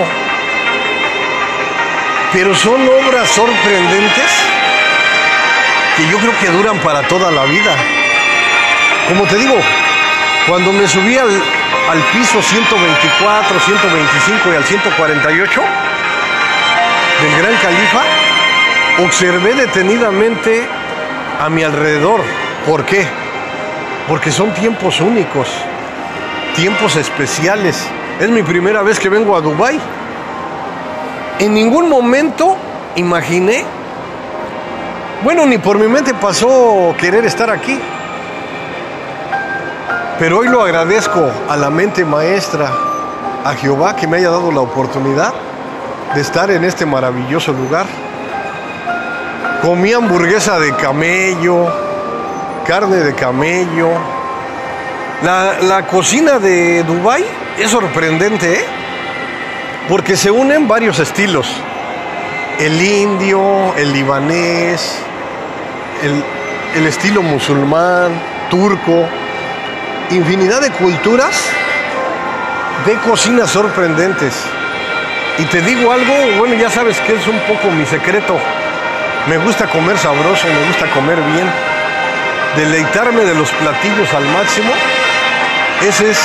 pero 2.33 2.55
son 2.55 2.89
obras 2.89 3.29
sorprendentes 3.29 4.31
que 5.97 6.07
yo 6.09 6.19
creo 6.19 6.39
que 6.39 6.49
duran 6.49 6.79
para 6.81 7.03
toda 7.09 7.31
la 7.31 7.45
vida. 7.45 7.75
Como 9.09 9.25
te 9.25 9.37
digo, 9.37 9.55
cuando 10.47 10.73
me 10.73 10.87
subí 10.87 11.17
al, 11.17 11.29
al 11.29 12.03
piso 12.13 12.43
124, 12.43 13.61
125 13.61 14.53
y 14.53 14.57
al 14.57 14.65
148 14.65 15.63
del 17.23 17.43
Gran 17.43 17.57
Califa, 17.57 18.03
observé 19.05 19.55
detenidamente 19.55 20.67
a 21.41 21.49
mi 21.49 21.63
alrededor. 21.63 22.21
¿Por 22.67 22.85
qué? 22.85 23.07
Porque 24.09 24.31
son 24.31 24.53
tiempos 24.55 25.01
únicos, 25.01 25.49
tiempos 26.55 26.97
especiales. 26.97 27.87
Es 28.21 28.29
mi 28.29 28.43
primera 28.43 28.83
vez 28.83 28.99
que 28.99 29.09
vengo 29.09 29.37
a 29.37 29.41
Dubái. 29.41 29.81
En 31.39 31.53
ningún 31.53 31.91
momento 31.91 32.57
imaginé, 32.95 33.63
bueno, 35.23 35.45
ni 35.45 35.59
por 35.59 35.79
mi 35.79 35.87
mente 35.87 36.15
pasó 36.15 36.95
querer 36.99 37.27
estar 37.27 37.51
aquí. 37.51 37.79
Pero 40.19 40.39
hoy 40.39 40.49
lo 40.49 40.63
agradezco 40.63 41.31
a 41.47 41.57
la 41.59 41.69
mente 41.69 42.07
maestra, 42.07 42.73
a 43.45 43.53
Jehová 43.53 43.95
que 43.95 44.07
me 44.07 44.17
haya 44.17 44.31
dado 44.31 44.51
la 44.51 44.61
oportunidad 44.61 45.35
de 46.15 46.23
estar 46.23 46.51
en 46.51 46.65
este 46.65 46.87
maravilloso 46.87 47.53
lugar. 47.53 47.85
Comí 49.61 49.93
hamburguesa 49.93 50.59
de 50.59 50.75
camello, 50.75 51.67
carne 52.67 52.97
de 52.97 53.15
camello. 53.15 53.91
La, 55.23 55.61
la 55.61 55.87
cocina 55.87 56.39
de 56.39 56.83
Dubai 56.85 57.23
es 57.59 57.71
sorprendente, 57.71 58.55
¿eh? 58.55 58.76
Porque 59.89 60.17
se 60.17 60.31
unen 60.31 60.67
varios 60.67 60.99
estilos. 60.99 61.49
El 62.59 62.81
indio, 62.81 63.75
el 63.77 63.93
libanés, 63.93 64.99
el, 66.03 66.87
estilo 66.87 67.23
musulmán, 67.23 68.13
turco 68.51 69.09
infinidad 70.11 70.61
de 70.61 70.71
culturas, 70.71 71.35
de 72.87 72.95
cocinas 73.01 73.51
sorprendentes. 73.51 74.35
Y 75.39 75.45
te 75.45 75.61
digo 75.63 75.93
algo, 75.93 76.15
bueno, 76.39 76.55
ya 76.55 76.71
sabes 76.71 76.99
que 77.01 77.15
es 77.15 77.27
un 77.27 77.39
poco 77.41 77.71
mi 77.71 77.85
secreto. 77.87 78.39
Me 79.29 79.39
gusta 79.39 79.67
comer 79.67 79.99
sabroso, 79.99 80.47
me 80.47 80.67
gusta 80.69 80.87
comer 80.93 81.21
bien. 81.21 81.51
Deleitarme 82.57 83.25
de 83.25 83.35
los 83.35 83.51
platillos 83.51 84.13
al 84.15 84.25
máximo. 84.29 84.73
Ese 85.83 86.11
es 86.11 86.19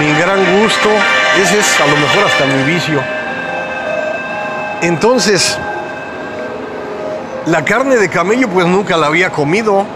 mi 0.00 0.12
gran 0.20 0.60
gusto, 0.60 0.90
ese 1.42 1.58
es 1.58 1.80
a 1.80 1.86
lo 1.86 1.96
mejor 1.96 2.24
hasta 2.24 2.46
mi 2.46 2.62
vicio. 2.72 3.00
Entonces, 4.82 5.56
la 7.46 7.64
carne 7.64 7.96
de 7.96 8.08
camello 8.08 8.48
pues 8.48 8.66
nunca 8.66 8.96
la 8.96 9.06
había 9.06 9.30
comido 9.30 9.86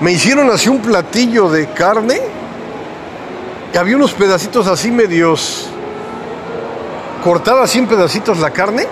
me 0.00 0.12
hicieron 0.12 0.50
así 0.50 0.68
un 0.68 0.80
platillo 0.80 1.48
de 1.48 1.68
carne 1.68 2.20
y 3.72 3.78
había 3.78 3.96
unos 3.96 4.12
pedacitos 4.12 4.66
así 4.66 4.90
medios 4.90 5.68
cortada 7.24 7.64
así 7.64 7.78
en 7.78 7.86
pedacitos 7.86 8.38
la 8.38 8.50
carne, 8.50 8.86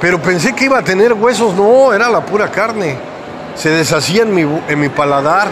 pero 0.00 0.20
pensé 0.20 0.54
que 0.54 0.66
iba 0.66 0.78
a 0.78 0.82
tener 0.82 1.14
huesos, 1.14 1.54
no, 1.54 1.92
era 1.92 2.08
la 2.08 2.20
pura 2.20 2.50
carne. 2.50 2.96
Se 3.56 3.70
deshacía 3.70 4.22
en 4.22 4.34
mi, 4.34 4.42
en 4.42 4.78
mi 4.78 4.88
paladar. 4.88 5.48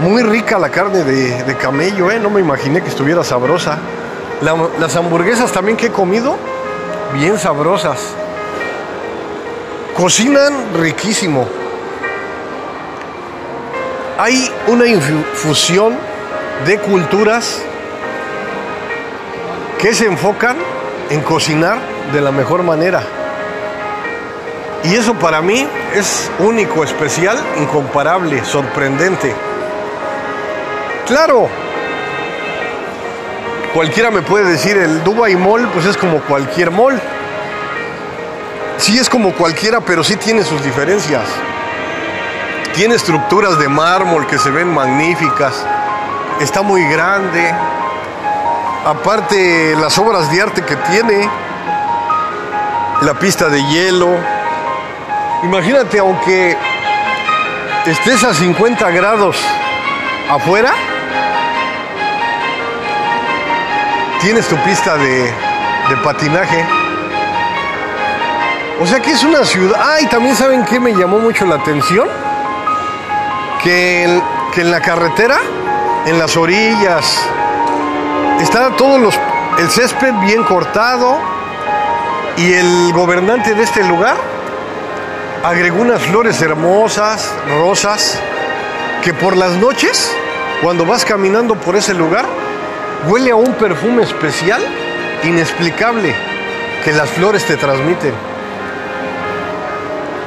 Muy 0.00 0.22
rica 0.22 0.58
la 0.58 0.70
carne 0.70 1.02
de, 1.02 1.56
camello, 1.56 2.10
¿eh? 2.10 2.18
no 2.20 2.30
me 2.30 2.40
imaginé 2.40 2.80
que 2.80 2.88
estuviera 2.88 3.22
sabrosa. 3.22 3.78
Las 4.42 4.96
hamburguesas 4.96 5.52
también 5.52 5.76
que 5.76 5.86
he 5.86 5.92
comido, 5.92 6.36
bien 7.14 7.38
sabrosas. 7.38 7.98
Cocinan 9.96 10.74
riquísimo 10.74 11.46
hay 14.18 14.50
una 14.66 14.84
infusión 14.84 15.96
de 16.66 16.76
culturas 16.80 17.62
que 19.78 19.94
se 19.94 20.06
enfocan 20.06 20.56
en 21.08 21.20
cocinar 21.20 21.78
de 22.12 22.20
la 22.20 22.32
mejor 22.32 22.64
manera. 22.64 23.00
Y 24.82 24.96
eso 24.96 25.14
para 25.14 25.40
mí 25.40 25.68
es 25.94 26.28
único, 26.40 26.82
especial, 26.82 27.38
incomparable, 27.60 28.44
sorprendente. 28.44 29.32
Claro, 31.06 31.48
cualquiera 33.74 34.10
me 34.10 34.22
puede 34.22 34.50
decir, 34.50 34.76
el 34.76 35.02
Dubai 35.04 35.36
Mall 35.36 35.68
pues 35.72 35.86
es 35.86 35.96
como 35.96 36.20
cualquier 36.20 36.70
mall. 36.70 37.00
Sí 38.78 38.98
es 38.98 39.08
como 39.08 39.32
cualquiera, 39.32 39.80
pero 39.80 40.04
sí 40.04 40.16
tiene 40.16 40.44
sus 40.44 40.62
diferencias. 40.62 41.24
Tiene 42.74 42.94
estructuras 42.94 43.58
de 43.58 43.68
mármol 43.68 44.26
que 44.26 44.38
se 44.38 44.50
ven 44.50 44.72
magníficas. 44.72 45.66
Está 46.40 46.62
muy 46.62 46.84
grande. 46.84 47.52
Aparte 48.86 49.74
las 49.76 49.98
obras 49.98 50.30
de 50.30 50.42
arte 50.42 50.62
que 50.62 50.76
tiene. 50.76 51.28
La 53.02 53.14
pista 53.14 53.48
de 53.48 53.62
hielo. 53.64 54.16
Imagínate, 55.42 55.98
aunque 55.98 56.56
estés 57.86 58.24
a 58.24 58.34
50 58.34 58.90
grados 58.90 59.36
afuera, 60.30 60.72
tienes 64.20 64.48
tu 64.48 64.56
pista 64.58 64.96
de, 64.96 65.32
patinaje. 66.02 66.64
O 68.80 68.86
sea 68.86 69.00
que 69.00 69.12
es 69.12 69.24
una 69.24 69.44
ciudad. 69.44 69.76
Ah, 69.78 69.96
también 70.10 70.36
saben 70.36 70.64
que 70.64 70.78
me 70.78 70.92
llamó 70.92 71.18
mucho 71.18 71.46
la 71.46 71.56
atención 71.56 72.08
que, 73.62 74.04
en 74.56 74.70
la 74.70 74.80
carretera, 74.80 75.38
en 76.06 76.18
las 76.18 76.36
orillas, 76.36 77.20
está 78.40 78.70
todo 78.76 78.98
los, 78.98 79.18
el 79.58 79.68
césped 79.70 80.14
bien 80.20 80.42
cortado 80.44 81.18
y 82.36 82.52
el 82.52 82.92
gobernante 82.92 83.54
de 83.54 83.62
este 83.62 83.82
lugar 83.84 84.16
agregó 85.44 85.80
unas 85.80 86.02
flores 86.02 86.40
hermosas, 86.42 87.32
rosas, 87.48 88.18
que 89.02 89.12
por 89.14 89.36
las 89.36 89.52
noches, 89.52 90.12
cuando 90.62 90.84
vas 90.84 91.04
caminando 91.04 91.54
por 91.54 91.76
ese 91.76 91.94
lugar, 91.94 92.26
huele 93.06 93.30
a 93.30 93.36
un 93.36 93.54
perfume 93.54 94.02
especial, 94.02 94.62
inexplicable, 95.24 96.14
que 96.84 96.92
las 96.92 97.08
flores 97.10 97.44
te 97.44 97.56
transmiten. 97.56 98.12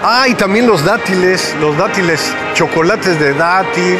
Ah, 0.04 0.28
y 0.28 0.34
también 0.34 0.66
los 0.66 0.84
dátiles, 0.84 1.56
los 1.60 1.78
dátiles, 1.78 2.34
chocolates 2.54 3.20
de 3.20 3.34
dátil. 3.34 4.00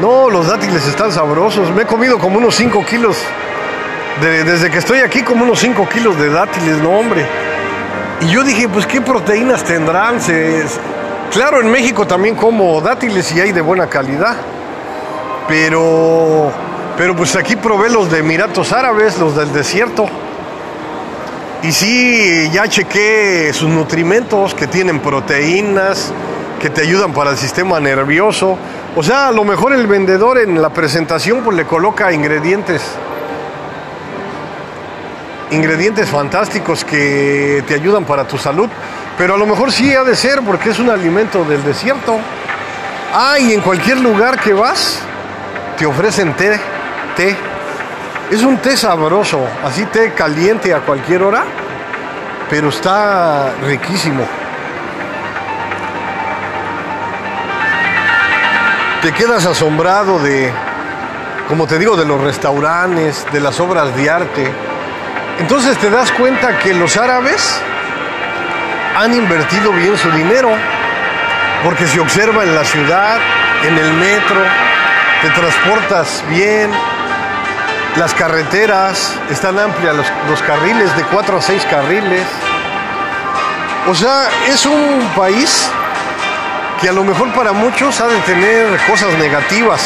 No, 0.00 0.30
los 0.30 0.46
dátiles 0.46 0.86
están 0.86 1.10
sabrosos. 1.10 1.70
Me 1.72 1.82
he 1.82 1.86
comido 1.86 2.18
como 2.18 2.38
unos 2.38 2.54
5 2.54 2.84
kilos. 2.86 3.16
desde 4.20 4.70
que 4.70 4.78
estoy 4.78 5.00
aquí, 5.00 5.22
como 5.22 5.44
unos 5.44 5.58
5 5.58 5.88
kilos 5.88 6.16
de 6.18 6.30
dátiles, 6.30 6.78
no, 6.78 6.90
hombre. 6.90 7.26
Y 8.20 8.28
yo 8.28 8.44
dije, 8.44 8.68
pues, 8.68 8.86
¿qué 8.86 9.00
proteínas 9.00 9.64
tendrán? 9.64 10.18
claro, 11.32 11.60
en 11.60 11.70
México 11.70 12.06
también 12.06 12.36
como 12.36 12.80
dátiles 12.80 13.32
y 13.32 13.40
hay 13.40 13.50
de 13.50 13.60
buena 13.60 13.88
calidad. 13.88 14.36
Pero, 15.48 16.52
pero 16.96 17.16
pues 17.16 17.34
aquí 17.34 17.56
probé 17.56 17.90
los 17.90 18.10
de 18.10 18.18
Emiratos 18.18 18.72
Árabes, 18.72 19.18
los 19.18 19.34
del 19.36 19.52
desierto. 19.52 20.06
Y 21.62 21.72
sí, 21.72 22.50
ya 22.52 22.68
chequé 22.68 23.50
sus 23.52 23.68
nutrimentos, 23.68 24.54
que 24.54 24.66
tienen 24.66 25.00
proteínas, 25.00 26.12
que 26.60 26.70
te 26.70 26.82
ayudan 26.82 27.12
para 27.12 27.30
el 27.30 27.36
sistema 27.36 27.80
nervioso. 27.80 28.58
O 28.94 29.02
sea, 29.02 29.28
a 29.28 29.32
lo 29.32 29.44
mejor 29.44 29.72
el 29.72 29.86
vendedor 29.86 30.38
en 30.38 30.60
la 30.60 30.70
presentación 30.70 31.42
pues 31.42 31.56
le 31.56 31.64
coloca 31.64 32.12
ingredientes. 32.12 32.82
Ingredientes 35.50 36.08
fantásticos 36.08 36.84
que 36.84 37.64
te 37.66 37.74
ayudan 37.74 38.04
para 38.04 38.28
tu 38.28 38.38
salud. 38.38 38.68
Pero 39.16 39.34
a 39.34 39.38
lo 39.38 39.46
mejor 39.46 39.72
sí 39.72 39.94
ha 39.94 40.04
de 40.04 40.14
ser 40.14 40.42
porque 40.42 40.70
es 40.70 40.78
un 40.78 40.90
alimento 40.90 41.44
del 41.44 41.64
desierto. 41.64 42.18
Ah, 43.12 43.38
y 43.38 43.52
en 43.52 43.60
cualquier 43.60 43.98
lugar 44.00 44.38
que 44.38 44.52
vas, 44.52 44.98
te 45.78 45.86
ofrecen 45.86 46.34
té, 46.34 46.60
es 47.16 48.42
un 48.42 48.56
té 48.58 48.76
sabroso, 48.76 49.46
así 49.64 49.84
té 49.86 50.12
caliente 50.14 50.74
a 50.74 50.80
cualquier 50.80 51.22
hora, 51.22 51.44
pero 52.50 52.68
está 52.68 53.52
riquísimo. 53.62 54.24
Te 59.02 59.12
quedas 59.12 59.46
asombrado 59.46 60.18
de, 60.18 60.50
como 61.46 61.66
te 61.66 61.78
digo, 61.78 61.96
de 61.96 62.04
los 62.04 62.20
restaurantes, 62.20 63.24
de 63.32 63.40
las 63.40 63.60
obras 63.60 63.94
de 63.96 64.10
arte. 64.10 64.50
Entonces 65.38 65.76
te 65.78 65.90
das 65.90 66.10
cuenta 66.12 66.58
que 66.58 66.74
los 66.74 66.96
árabes 66.96 67.60
han 68.96 69.14
invertido 69.14 69.72
bien 69.72 69.96
su 69.96 70.10
dinero, 70.10 70.50
porque 71.62 71.86
se 71.86 72.00
observa 72.00 72.42
en 72.42 72.54
la 72.54 72.64
ciudad, 72.64 73.18
en 73.66 73.78
el 73.78 73.92
metro, 73.92 74.40
te 75.22 75.30
transportas 75.30 76.24
bien, 76.28 76.70
las 77.96 78.12
carreteras 78.14 79.16
están 79.30 79.58
amplias, 79.58 79.94
los, 80.28 80.42
carriles 80.42 80.94
de 80.96 81.04
4 81.04 81.36
a 81.36 81.40
6 81.40 81.66
carriles. 81.70 82.26
O 83.88 83.94
sea, 83.94 84.28
es 84.48 84.66
un 84.66 85.08
país 85.14 85.70
que 86.80 86.88
a 86.88 86.92
lo 86.92 87.04
mejor 87.04 87.32
para 87.32 87.52
muchos 87.52 88.00
ha 88.00 88.08
de 88.08 88.18
tener 88.20 88.66
cosas 88.88 89.12
negativas. 89.14 89.80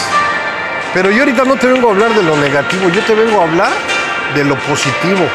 Pero 0.95 1.11
yo 1.11 1.21
ahorita 1.21 1.45
no 1.45 1.57
te 1.57 1.67
vengo 1.67 1.89
a 1.89 1.93
hablar 1.93 2.15
de 2.15 2.23
lo 2.23 2.37
negativo, 2.37 2.89
yo 2.89 3.03
te 3.03 3.15
vengo 3.15 3.41
a 3.41 3.45
hablar 3.45 3.73
de 4.35 4.45
lo 4.45 4.57
positivo, 4.61 5.27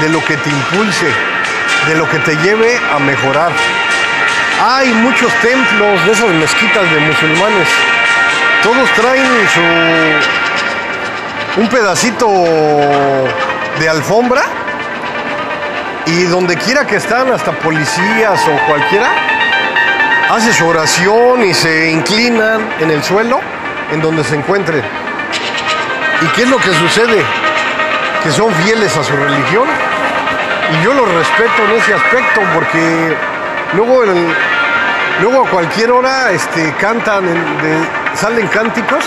de 0.00 0.08
lo 0.08 0.24
que 0.24 0.36
te 0.36 0.50
impulse, 0.50 1.06
de 1.86 1.94
lo 1.94 2.08
que 2.10 2.18
te 2.18 2.34
lleve 2.38 2.76
a 2.92 2.98
mejorar. 2.98 3.52
Hay 4.62 4.92
muchos 4.94 5.32
templos 5.34 6.06
de 6.06 6.12
esas 6.12 6.30
mezquitas 6.30 6.90
de 6.90 7.00
musulmanes. 7.00 7.68
Todos 8.62 8.90
traen 8.90 9.48
su 9.54 10.39
un 11.56 11.68
pedacito 11.68 12.28
de 13.78 13.88
alfombra 13.88 14.42
y 16.06 16.24
donde 16.24 16.56
quiera 16.56 16.86
que 16.86 16.96
están, 16.96 17.32
hasta 17.32 17.52
policías 17.52 18.40
o 18.46 18.66
cualquiera, 18.68 19.08
hace 20.30 20.52
su 20.52 20.66
oración 20.66 21.44
y 21.44 21.54
se 21.54 21.90
inclinan 21.90 22.68
en 22.80 22.90
el 22.90 23.02
suelo 23.02 23.40
en 23.92 24.00
donde 24.00 24.22
se 24.24 24.36
encuentren. 24.36 24.82
¿Y 26.22 26.26
qué 26.34 26.42
es 26.42 26.48
lo 26.48 26.58
que 26.58 26.72
sucede? 26.72 27.22
Que 28.22 28.30
son 28.30 28.54
fieles 28.54 28.96
a 28.96 29.02
su 29.02 29.16
religión 29.16 29.66
y 30.72 30.84
yo 30.84 30.94
los 30.94 31.12
respeto 31.12 31.64
en 31.68 31.80
ese 31.80 31.94
aspecto 31.94 32.40
porque 32.54 33.16
luego, 33.74 34.04
luego 35.20 35.46
a 35.46 35.50
cualquier 35.50 35.90
hora 35.90 36.30
este, 36.30 36.72
cantan, 36.74 37.24
salen 38.14 38.46
cánticos 38.48 39.04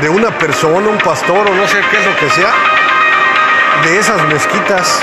de 0.00 0.08
una 0.08 0.30
persona, 0.38 0.88
un 0.88 0.98
pastor 0.98 1.50
o 1.50 1.54
no 1.54 1.66
sé 1.66 1.78
qué 1.90 1.98
es 1.98 2.06
lo 2.06 2.16
que 2.16 2.30
sea, 2.30 2.52
de 3.84 3.98
esas 3.98 4.22
mezquitas. 4.24 5.02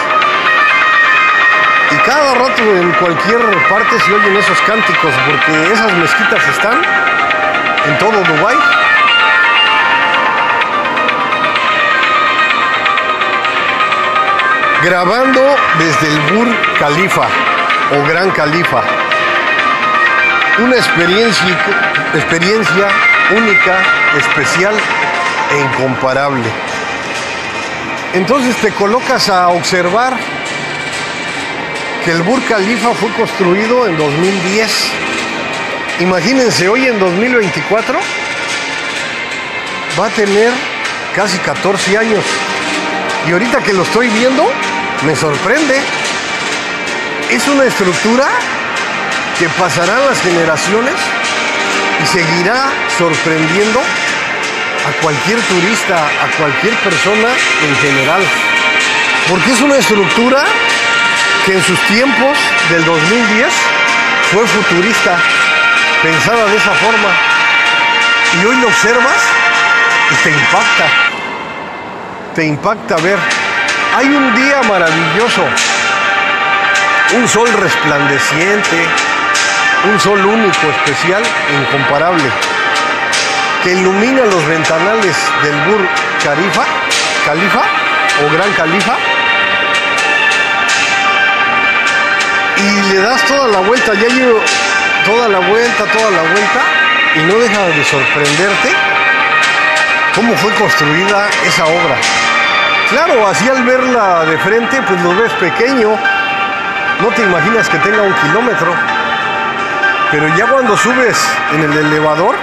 Y 1.92 1.96
cada 1.98 2.34
rato 2.34 2.62
en 2.62 2.92
cualquier 2.94 3.40
parte 3.70 4.00
se 4.00 4.14
oyen 4.14 4.36
esos 4.36 4.60
cánticos, 4.62 5.14
porque 5.26 5.74
esas 5.74 5.94
mezquitas 5.94 6.48
están 6.50 6.82
en 7.86 7.98
todo 8.00 8.12
Dubái. 8.12 8.58
Grabando 14.84 15.56
desde 15.80 16.08
el 16.08 16.20
Bur 16.34 16.48
Khalifa 16.80 17.28
o 17.98 18.08
Gran 18.08 18.32
Califa. 18.32 18.82
Una 20.60 20.76
experiencia, 20.76 21.58
experiencia 22.14 22.88
única, 23.32 23.76
especial 24.16 24.76
e 25.52 25.60
incomparable. 25.60 26.44
Entonces 28.14 28.56
te 28.58 28.72
colocas 28.72 29.30
a 29.30 29.50
observar 29.50 30.18
que 32.04 32.12
el 32.12 32.22
Burj 32.22 32.44
Khalifa 32.48 32.94
fue 32.94 33.12
construido 33.12 33.86
en 33.88 33.98
2010. 33.98 34.92
Imagínense, 36.00 36.70
hoy 36.70 36.88
en 36.88 37.00
2024 37.00 38.00
va 40.00 40.06
a 40.06 40.10
tener 40.10 40.52
casi 41.16 41.38
14 41.40 41.98
años. 41.98 42.24
Y 43.28 43.32
ahorita 43.32 43.60
que 43.62 43.74
lo 43.74 43.84
estoy 43.84 44.10
viendo, 44.10 44.50
me 45.06 45.16
sorprende. 45.16 45.80
Es 47.30 47.48
una 47.48 47.66
estructura 47.66 48.26
que 49.38 49.50
pasarán 49.50 50.06
las 50.06 50.22
generaciones 50.22 50.94
y 52.02 52.06
seguirá 52.06 52.70
sorprendiendo 52.98 53.82
a 54.88 55.02
cualquier 55.02 55.40
turista, 55.42 55.98
a 55.98 56.38
cualquier 56.38 56.74
persona 56.76 57.30
en 57.68 57.76
general. 57.78 58.22
Porque 59.30 59.52
es 59.52 59.62
una 59.62 59.78
estructura 59.78 60.44
que 61.46 61.54
en 61.54 61.64
sus 61.64 61.80
tiempos 61.88 62.38
del 62.70 62.86
2010 62.86 63.54
fue 64.32 64.46
futurista, 64.48 65.18
pensada 66.02 66.46
de 66.46 66.58
esa 66.58 66.72
forma. 66.72 67.10
Y 68.42 68.46
hoy 68.46 68.56
lo 68.58 68.68
observas 68.68 69.22
y 70.12 70.24
te 70.24 70.30
impacta. 70.30 70.86
Te 72.36 72.46
impacta 72.46 72.96
ver. 72.98 73.18
Hay 73.96 74.08
un 74.08 74.36
día 74.36 74.62
maravilloso, 74.64 75.44
un 77.16 77.28
sol 77.28 77.52
resplandeciente, 77.54 78.86
un 79.88 80.00
sol 80.00 80.26
único, 80.26 80.68
especial, 80.70 81.24
incomparable, 81.60 82.24
que 83.64 83.74
ilumina 83.74 84.22
los 84.26 84.46
ventanales 84.48 85.16
del 85.44 85.56
Bur 85.66 85.88
Khalifa, 86.24 86.64
Califa 87.26 87.62
o 88.24 88.34
Gran 88.34 88.52
Califa, 88.54 88.96
y 92.58 92.94
le 92.94 93.02
das 93.02 93.24
toda 93.26 93.48
la 93.48 93.60
vuelta, 93.60 93.94
ya 93.94 94.08
llevo 94.08 94.40
toda 95.06 95.30
la 95.30 95.40
vuelta, 95.40 95.86
toda 95.86 96.12
la 96.12 96.22
vuelta, 96.24 96.62
y 97.16 97.20
no 97.20 97.40
deja 97.40 97.62
de 97.68 97.84
sorprenderte 97.86 98.70
cómo 100.16 100.36
fue 100.36 100.54
construida 100.56 101.30
esa 101.46 101.66
obra. 101.66 101.96
Claro, 102.90 103.28
así 103.28 103.48
al 103.48 103.64
verla 103.64 104.26
de 104.26 104.38
frente, 104.40 104.82
pues 104.82 105.02
lo 105.02 105.16
ves 105.16 105.32
pequeño, 105.34 105.90
no 107.02 107.08
te 107.16 107.22
imaginas 107.22 107.70
que 107.70 107.78
tenga 107.78 108.02
un 108.02 108.14
kilómetro 108.14 108.97
pero 110.12 110.28
ya 110.38 110.48
cuando 110.48 110.78
subes 110.78 111.18
en 111.54 111.64
el 111.64 111.78
elevador, 111.78 112.36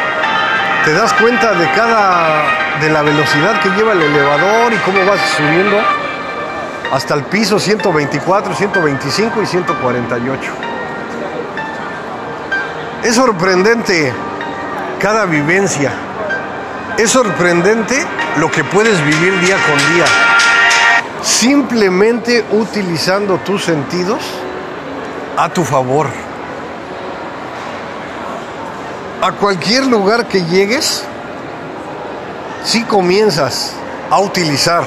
te 0.84 0.92
das 0.92 1.12
cuenta 1.14 1.54
de 1.54 1.70
cada, 1.72 2.44
de 2.80 2.90
la 2.90 3.02
velocidad 3.02 3.60
que 3.62 3.70
lleva 3.70 3.92
el 3.92 4.02
elevador 4.02 4.72
y 4.72 4.76
cómo 4.78 5.04
vas 5.06 5.20
subiendo 5.36 5.80
hasta 6.92 7.14
el 7.14 7.24
piso 7.24 7.58
124, 7.58 8.54
125 8.54 9.42
y 9.42 9.46
148. 9.46 10.52
Es 13.02 13.14
sorprendente 13.14 14.12
cada 15.00 15.24
vivencia. 15.24 15.90
Es 16.98 17.10
sorprendente 17.10 18.04
lo 18.36 18.50
que 18.50 18.62
puedes 18.62 19.02
vivir 19.04 19.40
día 19.40 19.56
con 19.56 19.94
día. 19.94 20.04
Simplemente 21.22 22.44
utilizando 22.52 23.38
tus 23.38 23.64
sentidos 23.64 24.22
a 25.36 25.48
tu 25.48 25.64
favor 25.64 26.06
a 29.24 29.32
cualquier 29.32 29.86
lugar 29.86 30.26
que 30.26 30.44
llegues, 30.44 31.02
si 32.62 32.82
comienzas 32.84 33.72
a 34.10 34.18
utilizar 34.20 34.84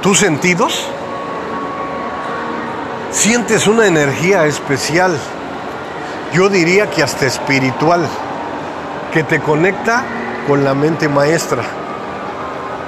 tus 0.00 0.20
sentidos, 0.20 0.86
sientes 3.10 3.66
una 3.66 3.86
energía 3.86 4.46
especial, 4.46 5.14
yo 6.32 6.48
diría 6.48 6.88
que 6.88 7.02
hasta 7.02 7.26
espiritual, 7.26 8.08
que 9.12 9.22
te 9.22 9.38
conecta 9.38 10.02
con 10.48 10.64
la 10.64 10.72
mente 10.72 11.10
maestra, 11.10 11.62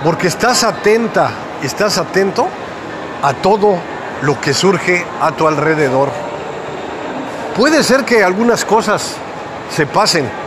porque 0.02 0.28
estás 0.28 0.64
atenta, 0.64 1.30
estás 1.62 1.98
atento 1.98 2.48
a 3.22 3.34
todo 3.34 3.76
lo 4.22 4.40
que 4.40 4.54
surge 4.54 5.04
a 5.20 5.30
tu 5.32 5.46
alrededor. 5.46 6.08
Puede 7.54 7.82
ser 7.82 8.06
que 8.06 8.24
algunas 8.24 8.64
cosas 8.64 9.16
se 9.70 9.84
pasen, 9.84 10.43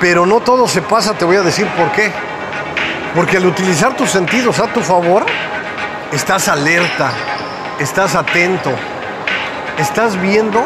pero 0.00 0.24
no 0.24 0.40
todo 0.40 0.66
se 0.66 0.80
pasa, 0.80 1.12
te 1.12 1.24
voy 1.24 1.36
a 1.36 1.42
decir 1.42 1.66
por 1.76 1.92
qué. 1.92 2.10
Porque 3.14 3.36
al 3.36 3.46
utilizar 3.46 3.94
tus 3.96 4.10
sentidos 4.10 4.58
a 4.58 4.72
tu 4.72 4.80
favor, 4.80 5.26
estás 6.10 6.48
alerta, 6.48 7.12
estás 7.78 8.14
atento, 8.14 8.70
estás 9.78 10.20
viendo 10.20 10.64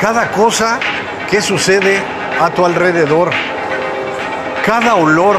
cada 0.00 0.30
cosa 0.30 0.78
que 1.28 1.42
sucede 1.42 2.00
a 2.40 2.50
tu 2.50 2.64
alrededor, 2.64 3.30
cada 4.64 4.94
olor, 4.94 5.36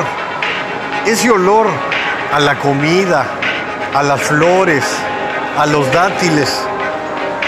ese 1.05 1.29
olor 1.29 1.67
a 2.33 2.39
la 2.39 2.55
comida, 2.55 3.25
a 3.93 4.03
las 4.03 4.21
flores, 4.21 4.83
a 5.57 5.65
los 5.65 5.89
dátiles, 5.93 6.53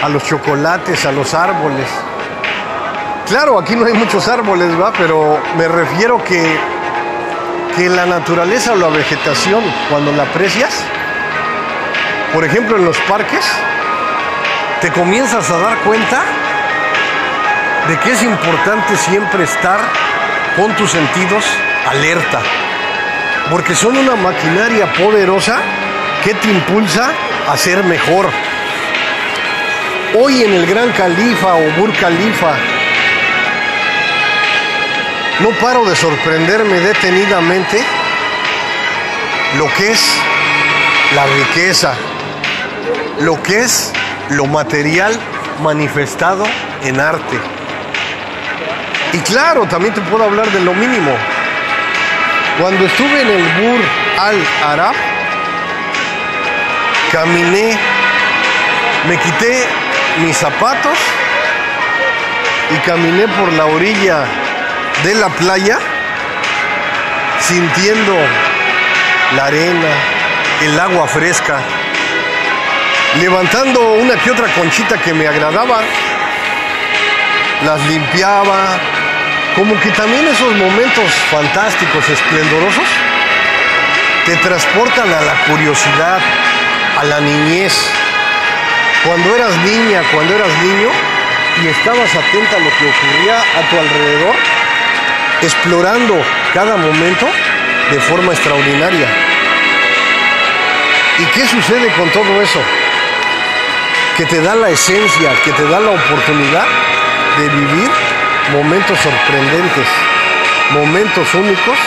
a 0.01 0.07
los 0.07 0.23
chocolates, 0.23 1.05
a 1.05 1.11
los 1.11 1.33
árboles. 1.33 1.87
Claro, 3.27 3.59
aquí 3.59 3.75
no 3.75 3.85
hay 3.85 3.93
muchos 3.93 4.25
árboles, 4.29 4.69
¿va? 4.79 4.93
Pero 4.93 5.37
me 5.57 5.67
refiero 5.67 6.23
que, 6.23 6.57
que 7.75 7.89
la 7.89 8.05
naturaleza 8.05 8.71
o 8.71 8.75
la 8.77 8.87
vegetación, 8.87 9.61
cuando 9.89 10.13
la 10.13 10.23
aprecias, 10.23 10.81
por 12.33 12.45
ejemplo 12.45 12.77
en 12.77 12.85
los 12.85 12.97
parques, 12.99 13.45
te 14.79 14.91
comienzas 14.91 15.49
a 15.51 15.57
dar 15.57 15.77
cuenta 15.79 16.23
de 17.89 17.99
que 17.99 18.11
es 18.11 18.23
importante 18.23 18.95
siempre 18.95 19.43
estar 19.43 19.81
con 20.55 20.73
tus 20.77 20.91
sentidos 20.91 21.43
alerta, 21.85 22.39
porque 23.51 23.75
son 23.75 23.97
una 23.97 24.15
maquinaria 24.15 24.93
poderosa 24.93 25.57
que 26.23 26.33
te 26.33 26.49
impulsa 26.49 27.11
a 27.49 27.57
ser 27.57 27.83
mejor. 27.83 28.29
Hoy 30.17 30.43
en 30.43 30.53
el 30.53 30.65
Gran 30.65 30.93
Califa 30.93 31.55
o 31.55 31.71
Bur 31.77 31.91
Califa, 31.93 32.53
no 35.39 35.49
paro 35.61 35.85
de 35.85 35.95
sorprenderme 35.95 36.79
detenidamente 36.79 37.83
lo 39.57 39.71
que 39.75 39.91
es 39.91 40.17
la 41.13 41.25
riqueza, 41.25 41.93
lo 43.19 43.41
que 43.43 43.61
es 43.61 43.93
lo 44.29 44.45
material 44.47 45.17
manifestado 45.61 46.45
en 46.83 46.99
arte. 46.99 47.37
Y 49.13 49.19
claro, 49.19 49.65
también 49.67 49.93
te 49.93 50.01
puedo 50.01 50.23
hablar 50.23 50.49
de 50.51 50.59
lo 50.61 50.73
mínimo. 50.73 51.11
Cuando 52.59 52.85
estuve 52.85 53.21
en 53.21 53.29
el 53.29 53.43
Bur 53.43 53.81
al 54.19 54.35
Arab, 54.65 54.95
caminé, 57.11 57.77
me 59.07 59.17
quité 59.17 59.65
mis 60.25 60.35
zapatos 60.35 60.97
y 62.75 62.77
caminé 62.87 63.27
por 63.27 63.53
la 63.53 63.65
orilla 63.65 64.25
de 65.03 65.15
la 65.15 65.29
playa 65.29 65.79
sintiendo 67.39 68.15
la 69.35 69.45
arena, 69.45 69.89
el 70.63 70.79
agua 70.79 71.07
fresca, 71.07 71.59
levantando 73.19 73.93
una 73.93 74.15
que 74.15 74.31
otra 74.31 74.47
conchita 74.53 74.97
que 74.97 75.13
me 75.13 75.27
agradaba, 75.27 75.81
las 77.63 77.81
limpiaba, 77.87 78.79
como 79.55 79.79
que 79.79 79.89
también 79.91 80.27
esos 80.27 80.55
momentos 80.55 81.05
fantásticos, 81.31 82.09
esplendorosos, 82.09 82.85
te 84.25 84.35
transportan 84.37 85.13
a 85.13 85.21
la 85.21 85.33
curiosidad, 85.45 86.19
a 86.99 87.03
la 87.05 87.19
niñez. 87.19 87.89
Cuando 89.05 89.35
eras 89.35 89.55
niña, 89.57 90.01
cuando 90.13 90.35
eras 90.35 90.49
niño 90.63 90.89
y 91.63 91.67
estabas 91.67 92.09
atenta 92.13 92.57
a 92.57 92.59
lo 92.59 92.69
que 92.77 92.89
ocurría 92.89 93.39
a 93.39 93.69
tu 93.69 93.79
alrededor, 93.79 94.35
explorando 95.41 96.15
cada 96.53 96.77
momento 96.77 97.27
de 97.91 97.99
forma 98.01 98.33
extraordinaria. 98.33 99.07
¿Y 101.19 101.25
qué 101.33 101.47
sucede 101.47 101.91
con 101.93 102.09
todo 102.11 102.41
eso? 102.41 102.59
Que 104.15 104.25
te 104.25 104.41
da 104.41 104.55
la 104.55 104.69
esencia, 104.69 105.31
que 105.43 105.51
te 105.51 105.63
da 105.63 105.79
la 105.79 105.91
oportunidad 105.91 106.65
de 107.37 107.49
vivir 107.49 107.89
momentos 108.51 108.97
sorprendentes, 108.99 109.87
momentos 110.71 111.33
únicos 111.33 111.77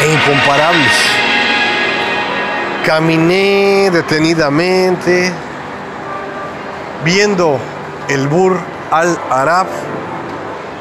e 0.00 0.12
incomparables. 0.12 0.92
Caminé 2.86 3.90
detenidamente 3.90 5.32
viendo 7.04 7.58
el 8.08 8.26
Bur 8.28 8.58
Al 8.90 9.18
Arab, 9.30 9.66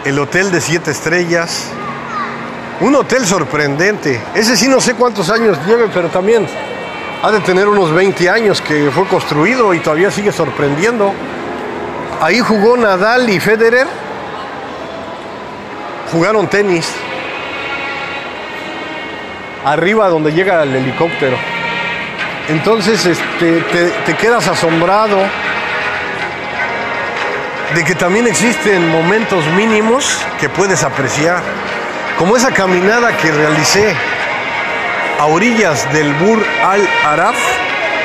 el 0.06 0.20
hotel 0.20 0.52
de 0.52 0.62
siete 0.62 0.92
estrellas, 0.92 1.72
un 2.82 2.96
hotel 2.96 3.26
sorprendente. 3.26 4.20
Ese 4.34 4.58
sí 4.58 4.68
no 4.68 4.82
sé 4.82 4.96
cuántos 4.96 5.30
años 5.30 5.58
lleve, 5.66 5.88
pero 5.94 6.10
también 6.10 6.48
ha 7.24 7.32
de 7.32 7.40
tener 7.42 7.68
unos 7.68 7.94
20 7.94 8.30
años 8.30 8.62
que 8.62 8.90
fue 8.92 9.06
construido 9.06 9.74
y 9.74 9.80
todavía 9.80 10.10
sigue 10.10 10.32
sorprendiendo. 10.32 11.14
Ahí 12.20 12.40
jugó 12.40 12.76
Nadal 12.78 13.30
y 13.30 13.40
Federer. 13.40 13.88
Jugaron 16.12 16.48
tenis. 16.48 16.92
Arriba 19.64 20.10
donde 20.10 20.34
llega 20.34 20.64
el 20.64 20.76
helicóptero. 20.76 21.38
Entonces 22.50 23.06
este, 23.06 23.62
te, 23.62 23.90
te 24.06 24.16
quedas 24.16 24.48
asombrado 24.48 25.18
de 27.76 27.84
que 27.86 27.96
también 27.96 28.28
existen 28.28 28.90
momentos 28.90 29.46
mínimos 29.56 30.18
que 30.40 30.50
puedes 30.50 30.84
apreciar, 30.84 31.42
como 32.22 32.38
esa 32.38 32.52
caminada 32.52 33.18
que 33.18 33.32
realicé 33.32 33.96
a 35.20 35.26
orillas 35.26 35.92
del 35.92 36.14
Bur 36.14 36.46
Al 36.64 36.88
Araf, 37.04 37.36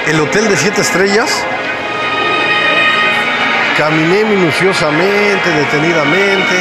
el 0.06 0.18
hotel 0.18 0.48
de 0.48 0.56
siete 0.56 0.80
estrellas. 0.80 1.44
Caminé 3.76 4.24
minuciosamente, 4.24 5.50
detenidamente, 5.50 6.54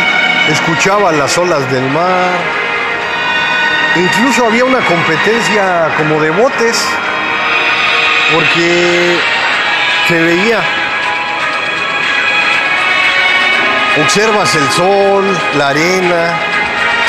escuchaba 0.51 1.13
las 1.13 1.37
olas 1.37 1.71
del 1.71 1.89
mar. 1.91 2.27
Incluso 3.95 4.47
había 4.47 4.65
una 4.65 4.81
competencia 4.81 5.93
como 5.95 6.19
de 6.19 6.31
botes, 6.31 6.85
porque 8.33 9.17
se 10.09 10.21
veía 10.21 10.59
Observas 14.03 14.53
el 14.55 14.69
sol, 14.71 15.23
la 15.57 15.69
arena. 15.69 16.54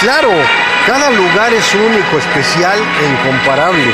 Claro, 0.01 0.31
cada 0.87 1.11
lugar 1.11 1.53
es 1.55 1.75
único, 1.75 2.19
especial 2.19 2.79
e 2.79 3.07
incomparable. 3.07 3.93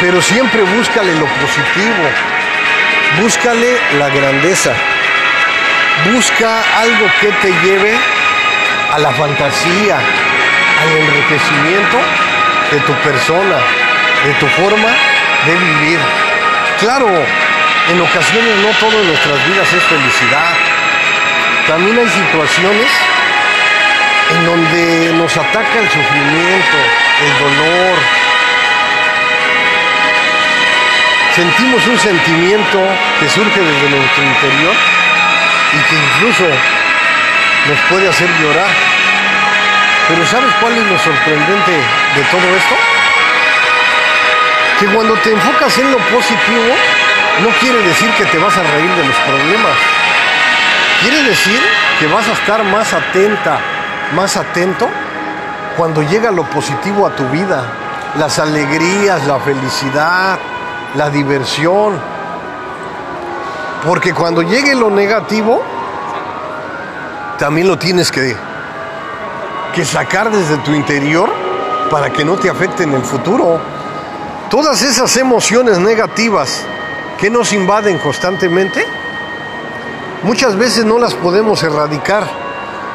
Pero 0.00 0.20
siempre 0.20 0.62
búscale 0.62 1.14
lo 1.14 1.26
positivo. 1.26 2.04
Búscale 3.20 3.78
la 3.98 4.08
grandeza. 4.08 4.72
Busca 6.12 6.62
algo 6.80 7.06
que 7.20 7.28
te 7.42 7.52
lleve 7.64 7.96
a 8.92 8.98
la 8.98 9.10
fantasía, 9.12 9.96
al 9.96 10.96
enriquecimiento 10.96 11.98
de 12.70 12.80
tu 12.80 12.92
persona, 13.08 13.56
de 14.24 14.32
tu 14.34 14.46
forma 14.48 14.88
de 15.46 15.54
vivir. 15.54 15.98
Claro, 16.78 17.08
en 17.08 18.00
ocasiones 18.00 18.56
no 18.56 18.68
todo 18.78 19.00
en 19.00 19.08
nuestras 19.08 19.48
vidas 19.48 19.72
es 19.72 19.82
felicidad 19.84 20.78
también 21.68 21.98
hay 21.98 22.08
situaciones 22.08 22.90
en 24.30 24.46
donde 24.46 25.12
nos 25.14 25.36
ataca 25.36 25.78
el 25.78 25.88
sufrimiento, 25.88 26.76
el 27.24 27.32
dolor. 27.38 27.98
Sentimos 31.34 31.86
un 31.86 31.98
sentimiento 31.98 32.78
que 33.20 33.28
surge 33.28 33.60
desde 33.60 33.90
nuestro 33.90 34.24
interior 34.24 34.74
y 35.72 35.78
que 35.88 35.96
incluso 35.96 36.44
nos 37.68 37.80
puede 37.90 38.08
hacer 38.08 38.28
llorar. 38.40 38.70
Pero 40.08 40.26
¿sabes 40.26 40.52
cuál 40.60 40.72
es 40.72 40.86
lo 40.90 40.98
sorprendente 40.98 41.72
de 41.72 42.22
todo 42.30 42.56
esto? 42.56 42.74
Que 44.80 44.86
cuando 44.86 45.14
te 45.14 45.30
enfocas 45.32 45.78
en 45.78 45.90
lo 45.90 45.98
positivo, 45.98 46.74
no 47.40 47.48
quiere 47.60 47.82
decir 47.82 48.10
que 48.12 48.24
te 48.24 48.38
vas 48.38 48.56
a 48.56 48.62
reír 48.62 48.90
de 48.90 49.04
los 49.04 49.16
problemas 49.16 49.76
Quiere 51.00 51.22
decir 51.22 51.60
que 52.00 52.06
vas 52.08 52.28
a 52.28 52.32
estar 52.32 52.64
más 52.64 52.92
atenta, 52.92 53.60
más 54.14 54.36
atento 54.36 54.88
cuando 55.76 56.02
llega 56.02 56.30
lo 56.30 56.44
positivo 56.44 57.06
a 57.06 57.14
tu 57.14 57.24
vida, 57.28 57.62
las 58.18 58.38
alegrías, 58.38 59.26
la 59.26 59.38
felicidad, 59.38 60.38
la 60.94 61.10
diversión. 61.10 61.94
Porque 63.86 64.12
cuando 64.12 64.42
llegue 64.42 64.74
lo 64.74 64.90
negativo, 64.90 65.62
también 67.38 67.68
lo 67.68 67.78
tienes 67.78 68.10
que, 68.10 68.36
que 69.74 69.84
sacar 69.84 70.30
desde 70.30 70.56
tu 70.58 70.72
interior 70.72 71.30
para 71.90 72.10
que 72.10 72.24
no 72.24 72.36
te 72.36 72.50
afecte 72.50 72.82
en 72.82 72.94
el 72.94 73.02
futuro. 73.02 73.60
Todas 74.50 74.82
esas 74.82 75.16
emociones 75.16 75.78
negativas 75.78 76.64
que 77.18 77.30
nos 77.30 77.52
invaden 77.52 77.98
constantemente, 77.98 78.84
muchas 80.22 80.56
veces 80.56 80.84
no 80.84 80.98
las 80.98 81.14
podemos 81.14 81.62
erradicar, 81.62 82.26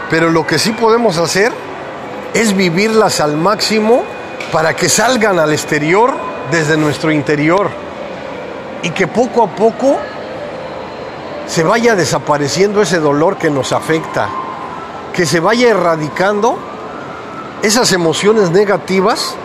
pero 0.09 0.29
lo 0.29 0.45
que 0.45 0.59
sí 0.59 0.71
podemos 0.71 1.17
hacer 1.17 1.51
es 2.33 2.55
vivirlas 2.55 3.19
al 3.19 3.37
máximo 3.37 4.03
para 4.51 4.75
que 4.75 4.89
salgan 4.89 5.39
al 5.39 5.51
exterior 5.51 6.13
desde 6.51 6.77
nuestro 6.77 7.11
interior 7.11 7.69
y 8.81 8.89
que 8.91 9.07
poco 9.07 9.43
a 9.43 9.47
poco 9.47 9.97
se 11.47 11.63
vaya 11.63 11.95
desapareciendo 11.95 12.81
ese 12.81 12.99
dolor 12.99 13.37
que 13.37 13.49
nos 13.49 13.71
afecta, 13.71 14.29
que 15.13 15.25
se 15.25 15.39
vaya 15.39 15.69
erradicando 15.69 16.57
esas 17.61 17.91
emociones 17.93 18.51
negativas 18.51 19.35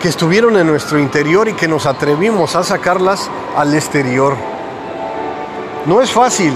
que 0.00 0.08
estuvieron 0.08 0.56
en 0.56 0.66
nuestro 0.66 0.98
interior 0.98 1.48
y 1.48 1.54
que 1.54 1.66
nos 1.66 1.86
atrevimos 1.86 2.54
a 2.54 2.62
sacarlas 2.62 3.28
al 3.56 3.74
exterior. 3.74 4.36
No 5.86 6.00
es 6.00 6.10
fácil, 6.10 6.54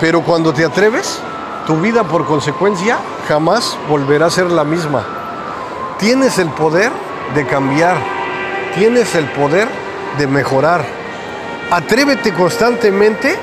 pero 0.00 0.22
cuando 0.22 0.52
te 0.52 0.64
atreves, 0.64 1.20
tu 1.66 1.76
vida 1.76 2.04
por 2.04 2.26
consecuencia 2.26 2.98
jamás 3.28 3.78
volverá 3.88 4.26
a 4.26 4.30
ser 4.30 4.46
la 4.50 4.64
misma. 4.64 5.04
Tienes 5.98 6.38
el 6.38 6.48
poder 6.48 6.90
de 7.34 7.46
cambiar, 7.46 7.96
tienes 8.74 9.14
el 9.14 9.26
poder 9.26 9.68
de 10.18 10.26
mejorar. 10.26 10.84
Atrévete 11.70 12.32
constantemente 12.34 13.38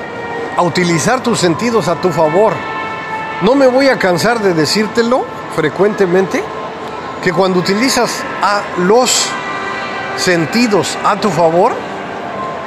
a 0.56 0.62
utilizar 0.62 1.22
tus 1.22 1.38
sentidos 1.38 1.88
a 1.88 1.96
tu 1.96 2.10
favor. 2.10 2.52
No 3.42 3.54
me 3.54 3.66
voy 3.66 3.88
a 3.88 3.98
cansar 3.98 4.40
de 4.40 4.52
decírtelo 4.52 5.24
frecuentemente, 5.56 6.42
que 7.22 7.32
cuando 7.32 7.58
utilizas 7.58 8.22
a 8.42 8.62
los 8.78 9.28
sentidos 10.16 10.96
a 11.04 11.16
tu 11.16 11.30
favor, 11.30 11.72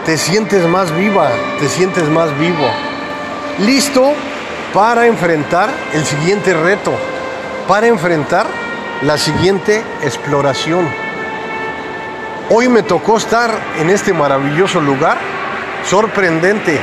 te 0.06 0.18
sientes 0.18 0.68
más 0.68 0.92
viva, 0.96 1.30
te 1.60 1.70
sientes 1.70 2.10
más 2.10 2.38
vivo. 2.40 2.68
Listo 3.60 4.14
para 4.74 5.06
enfrentar 5.06 5.70
el 5.94 6.04
siguiente 6.04 6.54
reto, 6.54 6.92
para 7.68 7.86
enfrentar 7.86 8.48
la 9.04 9.18
siguiente 9.18 9.84
exploración. 10.02 10.88
Hoy 12.50 12.68
me 12.68 12.82
tocó 12.82 13.18
estar 13.18 13.52
en 13.80 13.92
este 13.92 14.14
maravilloso 14.14 14.82
lugar, 14.82 15.18
sorprendente, 15.86 16.80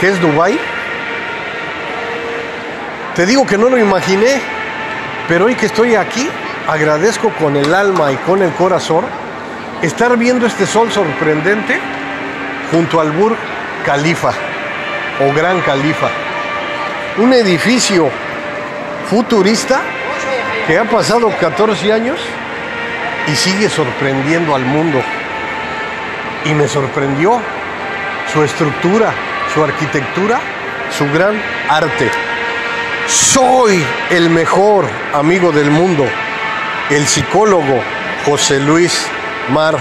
que 0.00 0.08
es 0.08 0.20
Dubái. 0.20 0.58
Te 3.16 3.26
digo 3.26 3.44
que 3.44 3.58
no 3.58 3.68
lo 3.68 3.78
imaginé, 3.78 4.40
pero 5.26 5.46
hoy 5.46 5.56
que 5.56 5.66
estoy 5.66 5.96
aquí, 5.96 6.28
agradezco 6.68 7.30
con 7.40 7.56
el 7.56 7.74
alma 7.74 8.12
y 8.12 8.16
con 8.18 8.40
el 8.40 8.52
corazón 8.52 9.04
estar 9.82 10.16
viendo 10.16 10.46
este 10.46 10.64
sol 10.64 10.90
sorprendente 10.92 11.78
junto 12.70 13.00
al 13.00 13.10
Burj 13.10 13.36
Khalifa 13.84 14.30
o 15.20 15.34
Gran 15.34 15.60
Khalifa. 15.60 16.23
Un 17.16 17.32
edificio 17.32 18.10
futurista 19.08 19.82
que 20.66 20.76
ha 20.76 20.84
pasado 20.84 21.30
14 21.38 21.92
años 21.92 22.18
y 23.28 23.36
sigue 23.36 23.68
sorprendiendo 23.68 24.52
al 24.52 24.64
mundo. 24.64 25.00
Y 26.44 26.54
me 26.54 26.66
sorprendió 26.66 27.40
su 28.32 28.42
estructura, 28.42 29.12
su 29.54 29.62
arquitectura, 29.62 30.40
su 30.90 31.08
gran 31.12 31.40
arte. 31.68 32.10
Soy 33.06 33.80
el 34.10 34.28
mejor 34.28 34.88
amigo 35.12 35.52
del 35.52 35.70
mundo, 35.70 36.04
el 36.90 37.06
psicólogo 37.06 37.80
José 38.26 38.58
Luis 38.58 39.06
Mar 39.50 39.76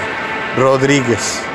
Rodríguez. 0.56 1.53